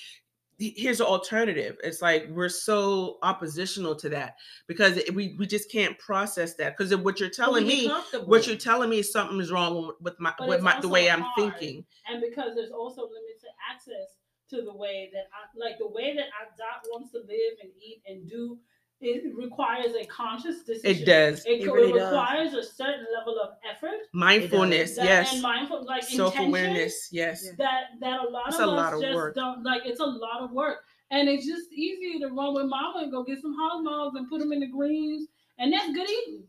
here's 0.61 1.01
an 1.01 1.07
alternative, 1.07 1.79
it's 1.83 2.03
like 2.03 2.29
we're 2.31 2.49
so 2.49 3.18
oppositional 3.23 3.94
to 3.96 4.09
that 4.11 4.37
because 4.66 5.01
we, 5.14 5.35
we 5.38 5.46
just 5.46 5.70
can't 5.70 5.99
process 5.99 6.55
that. 6.55 6.77
Because 6.77 6.94
what 6.96 7.18
you're 7.18 7.31
telling 7.31 7.64
But 7.64 7.73
we 7.73 7.87
get 7.87 8.12
me, 8.12 8.18
what 8.20 8.46
you're 8.46 8.57
telling 8.57 8.90
me 8.90 8.99
is 8.99 9.11
something 9.11 9.40
is 9.40 9.51
wrong 9.51 9.92
with 10.01 10.20
my 10.20 10.35
But 10.38 10.49
with 10.49 10.62
my 10.62 10.79
the 10.81 10.88
way 10.88 11.11
I'm 11.11 11.25
thinking. 11.37 11.85
and 12.09 12.20
because 12.20 12.55
there's 12.55 12.70
also 12.70 13.03
limited 13.03 13.51
access 13.73 14.18
to 14.51 14.62
the 14.62 14.75
way 14.75 15.11
that 15.12 15.29
I 15.33 15.59
like 15.59 15.79
the 15.79 15.88
way 15.88 16.14
that 16.14 16.27
I 16.27 16.44
Dot 16.59 16.85
wants 16.90 17.12
to 17.12 17.18
live 17.18 17.55
and 17.62 17.70
eat 17.81 18.03
and 18.07 18.29
do. 18.29 18.59
It 19.02 19.34
requires 19.34 19.94
a 19.94 20.04
conscious 20.06 20.62
decision. 20.62 21.02
It 21.02 21.06
does. 21.06 21.44
It, 21.46 21.62
It 21.62 21.72
really 21.72 21.90
it 21.90 21.94
does. 21.94 22.12
requires 22.12 22.52
a 22.52 22.62
certain 22.62 23.06
level 23.16 23.40
of 23.40 23.54
effort. 23.68 24.00
Mindfulness, 24.12 24.96
that- 24.96 25.04
yes. 25.06 25.32
And 25.32 25.42
mindful, 25.42 25.84
like 25.86 26.02
self 26.02 26.38
awareness, 26.38 27.08
yes. 27.10 27.48
That 27.56 27.84
that 28.00 28.20
a 28.20 28.28
lot 28.28 28.48
It's 28.48 28.58
of 28.58 28.68
a 28.68 28.72
us 28.72 28.76
lot 28.76 28.94
of 28.94 29.00
just 29.00 29.14
work. 29.14 29.34
don't 29.34 29.62
like. 29.64 29.82
It's 29.86 30.00
a 30.00 30.04
lot 30.04 30.42
of 30.42 30.52
work, 30.52 30.84
and 31.10 31.28
it's 31.30 31.46
just 31.46 31.72
easier 31.72 32.20
to 32.28 32.34
run 32.34 32.52
with 32.54 32.66
mama 32.66 33.00
and 33.02 33.10
go 33.10 33.24
get 33.24 33.40
some 33.40 33.54
hot 33.58 33.82
dogs 33.84 34.16
and 34.16 34.28
put 34.28 34.38
them 34.40 34.52
in 34.52 34.60
the 34.60 34.66
greens, 34.68 35.28
and 35.58 35.72
that's 35.72 35.92
good 35.94 36.08
eating. 36.10 36.44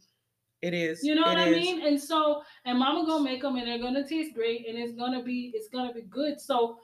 It 0.61 0.73
is. 0.75 1.03
You 1.03 1.15
know 1.15 1.23
It 1.23 1.29
what 1.29 1.37
I 1.37 1.49
mean? 1.51 1.85
And 1.87 1.99
so, 1.99 2.43
and 2.65 2.77
mama 2.77 3.05
gonna 3.07 3.23
make 3.23 3.41
them, 3.41 3.55
and 3.55 3.65
they're 3.67 3.79
gonna 3.79 4.07
taste 4.07 4.35
great, 4.35 4.67
and 4.67 4.77
it's 4.77 4.91
gonna 4.93 5.23
be, 5.23 5.51
it's 5.55 5.69
gonna 5.69 5.93
be 5.93 6.01
good. 6.01 6.39
So, 6.39 6.79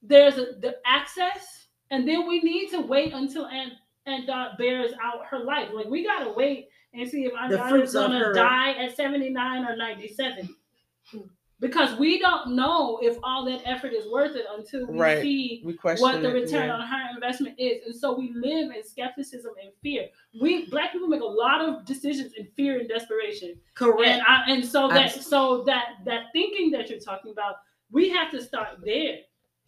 there's 0.00 0.38
a, 0.38 0.54
the 0.60 0.76
access, 0.86 1.66
and 1.90 2.06
then 2.08 2.26
we 2.28 2.40
need 2.40 2.70
to 2.70 2.80
wait 2.80 3.12
until 3.12 3.46
Aunt 3.46 3.72
Aunt 4.08 4.26
Dot 4.26 4.58
bears 4.58 4.92
out 5.02 5.26
her 5.26 5.40
life. 5.40 5.68
Like 5.72 5.86
we 5.86 6.04
gotta 6.04 6.32
wait 6.32 6.68
and 6.94 7.08
see 7.08 7.24
if 7.26 7.32
Aunt 7.38 7.50
The 7.50 7.58
Dot 7.58 7.68
fruits 7.70 7.90
is 7.90 7.94
gonna 7.94 8.32
die 8.34 8.72
at 8.72 8.96
79 8.96 9.64
or 9.64 9.76
97. 9.76 10.48
Because 11.60 11.98
we 11.98 12.20
don't 12.20 12.54
know 12.54 13.00
if 13.02 13.18
all 13.24 13.44
that 13.46 13.60
effort 13.64 13.92
is 13.92 14.06
worth 14.12 14.36
it 14.36 14.46
until 14.56 14.86
we 14.86 14.96
Right. 14.96 15.20
see 15.22 15.60
We 15.64 15.72
what 15.82 16.22
the 16.22 16.30
it, 16.30 16.42
return 16.42 16.68
yeah. 16.68 16.74
on 16.76 16.86
her 16.86 17.10
investment 17.16 17.56
is. 17.58 17.84
And 17.84 17.94
so 17.96 18.16
we 18.16 18.30
live 18.32 18.70
in 18.70 18.84
skepticism 18.84 19.52
and 19.60 19.72
fear. 19.82 20.06
We 20.40 20.66
black 20.70 20.92
people 20.92 21.08
make 21.08 21.20
a 21.20 21.24
lot 21.24 21.60
of 21.60 21.84
decisions 21.84 22.32
in 22.34 22.46
fear 22.56 22.78
and 22.78 22.88
desperation. 22.88 23.60
correct. 23.74 24.08
And 24.08 24.22
I, 24.22 24.44
and 24.52 24.64
so 24.64 24.86
that 24.86 25.16
Abs- 25.16 25.26
so 25.26 25.64
that 25.64 25.96
that 26.04 26.26
thinking 26.32 26.70
that 26.70 26.88
you're 26.90 27.00
talking 27.00 27.32
about, 27.32 27.56
we 27.90 28.08
have 28.10 28.30
to 28.30 28.40
start 28.40 28.78
there. 28.84 29.18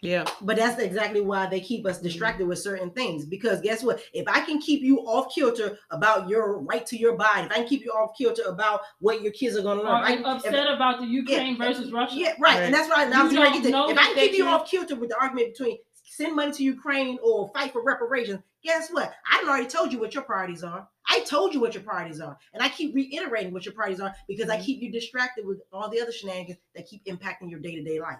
Yeah. 0.02 0.24
But 0.40 0.56
that's 0.56 0.80
exactly 0.80 1.20
why 1.20 1.46
they 1.46 1.60
keep 1.60 1.86
us 1.86 2.00
distracted 2.00 2.46
with 2.46 2.58
certain 2.58 2.90
things. 2.90 3.26
Because 3.26 3.60
guess 3.60 3.82
what? 3.82 4.00
If 4.12 4.26
I 4.28 4.40
can 4.40 4.60
keep 4.60 4.82
you 4.82 5.00
off 5.00 5.34
kilter 5.34 5.78
about 5.90 6.28
your 6.28 6.60
right 6.60 6.86
to 6.86 6.96
your 6.96 7.16
body, 7.16 7.46
if 7.46 7.52
I 7.52 7.56
can 7.56 7.66
keep 7.66 7.84
you 7.84 7.92
off 7.92 8.16
kilter 8.16 8.42
about 8.46 8.80
what 8.98 9.22
your 9.22 9.32
kids 9.32 9.56
are 9.56 9.62
going 9.62 9.78
to 9.78 9.84
learn, 9.84 10.02
I 10.02 10.16
can- 10.16 10.24
upset 10.24 10.54
if- 10.54 10.74
about 10.74 11.00
the 11.00 11.06
Ukraine 11.06 11.56
yeah, 11.56 11.66
versus 11.66 11.92
Russia. 11.92 12.16
Yeah, 12.16 12.34
right. 12.40 12.62
And 12.62 12.74
that's 12.74 12.88
why 12.88 13.04
I 13.04 13.22
was 13.22 13.32
You 13.32 13.38
trying 13.38 13.62
to 13.62 13.70
don't 13.70 13.88
get 13.88 13.94
to. 13.96 14.00
If 14.02 14.08
I 14.08 14.14
can 14.14 14.14
keep 14.14 14.32
you 14.32 14.44
you- 14.44 14.50
off 14.50 14.70
kilter 14.70 14.96
with 14.96 15.10
the 15.10 15.20
argument 15.20 15.54
between 15.56 15.78
send 16.20 16.36
money 16.36 16.52
to 16.52 16.64
Ukraine 16.64 17.18
or 17.22 17.48
fight 17.54 17.72
for 17.72 17.82
reparations, 17.82 18.40
guess 18.62 18.90
what? 18.90 19.12
I 19.30 19.40
done 19.40 19.48
already 19.48 19.66
told 19.66 19.92
you 19.92 19.98
what 19.98 20.14
your 20.14 20.22
priorities 20.24 20.62
are. 20.62 20.88
I 21.08 21.20
told 21.20 21.54
you 21.54 21.60
what 21.60 21.74
your 21.74 21.82
priorities 21.82 22.20
are. 22.20 22.36
And 22.52 22.62
I 22.62 22.68
keep 22.68 22.94
reiterating 22.94 23.52
what 23.52 23.64
your 23.64 23.74
priorities 23.74 24.00
are 24.00 24.14
because 24.28 24.48
I 24.48 24.56
mm-hmm. 24.56 24.64
keep 24.64 24.82
you 24.82 24.92
distracted 24.92 25.46
with 25.46 25.60
all 25.72 25.88
the 25.88 26.00
other 26.00 26.12
shenanigans 26.12 26.58
that 26.74 26.86
keep 26.86 27.04
impacting 27.06 27.50
your 27.50 27.60
day-to-day 27.60 28.00
life. 28.00 28.18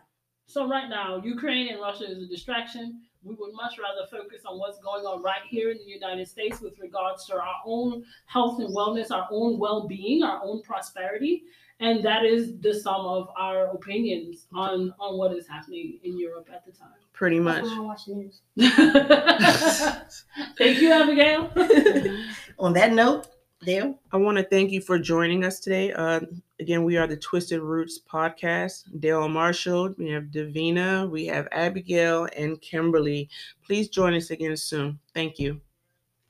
So 0.51 0.67
right 0.67 0.89
now, 0.89 1.21
Ukraine 1.23 1.69
and 1.69 1.81
Russia 1.81 2.11
is 2.11 2.21
a 2.21 2.27
distraction. 2.27 3.03
We 3.23 3.37
would 3.37 3.55
much 3.55 3.79
rather 3.79 4.05
focus 4.11 4.43
on 4.45 4.59
what's 4.59 4.81
going 4.81 5.05
on 5.05 5.23
right 5.23 5.43
here 5.49 5.71
in 5.71 5.79
the 5.79 5.85
United 5.85 6.27
States 6.27 6.61
with 6.61 6.77
regards 6.81 7.25
to 7.27 7.35
our 7.35 7.61
own 7.65 8.03
health 8.27 8.59
and 8.59 8.75
wellness, 8.75 9.13
our 9.13 9.29
own 9.31 9.61
well-being, 9.61 10.25
our 10.25 10.41
own 10.43 10.61
prosperity, 10.63 11.45
and 11.79 12.05
that 12.05 12.25
is 12.25 12.59
the 12.59 12.75
sum 12.75 13.07
of 13.07 13.29
our 13.39 13.67
opinions 13.67 14.49
on 14.53 14.93
on 14.99 15.19
what 15.19 15.33
is 15.33 15.47
happening 15.47 16.01
in 16.03 16.19
Europe 16.19 16.49
at 16.53 16.67
the 16.67 16.73
time. 16.73 16.99
Pretty 17.13 17.39
much. 17.39 17.65
I 17.65 17.79
watch 17.79 18.07
the 18.07 18.15
news. 18.15 18.41
Thank 20.59 20.81
you, 20.81 20.93
Abigail. 20.93 21.49
on 22.59 22.73
that 22.73 22.93
note, 22.93 23.29
Dale. 23.65 23.97
I 24.11 24.17
want 24.17 24.37
to 24.39 24.43
thank 24.43 24.73
you 24.73 24.81
for 24.81 24.99
joining 24.99 25.45
us 25.45 25.61
today. 25.61 25.93
Uh, 25.93 26.23
again, 26.61 26.85
we 26.85 26.97
are 26.97 27.07
the 27.07 27.17
Twisted 27.17 27.61
Roots 27.61 27.99
podcast. 27.99 28.85
Dale 29.01 29.29
Marshall, 29.29 29.95
we 29.99 30.11
have 30.11 30.25
Davina, 30.25 31.09
we 31.11 31.27
have 31.27 31.49
Abigail, 31.53 32.29
and 32.37 32.61
Kimberly. 32.61 33.29
Please 33.65 33.89
join 33.89 34.15
us 34.15 34.31
again 34.31 34.57
soon. 34.57 34.99
Thank 35.15 35.39
you. 35.39 35.61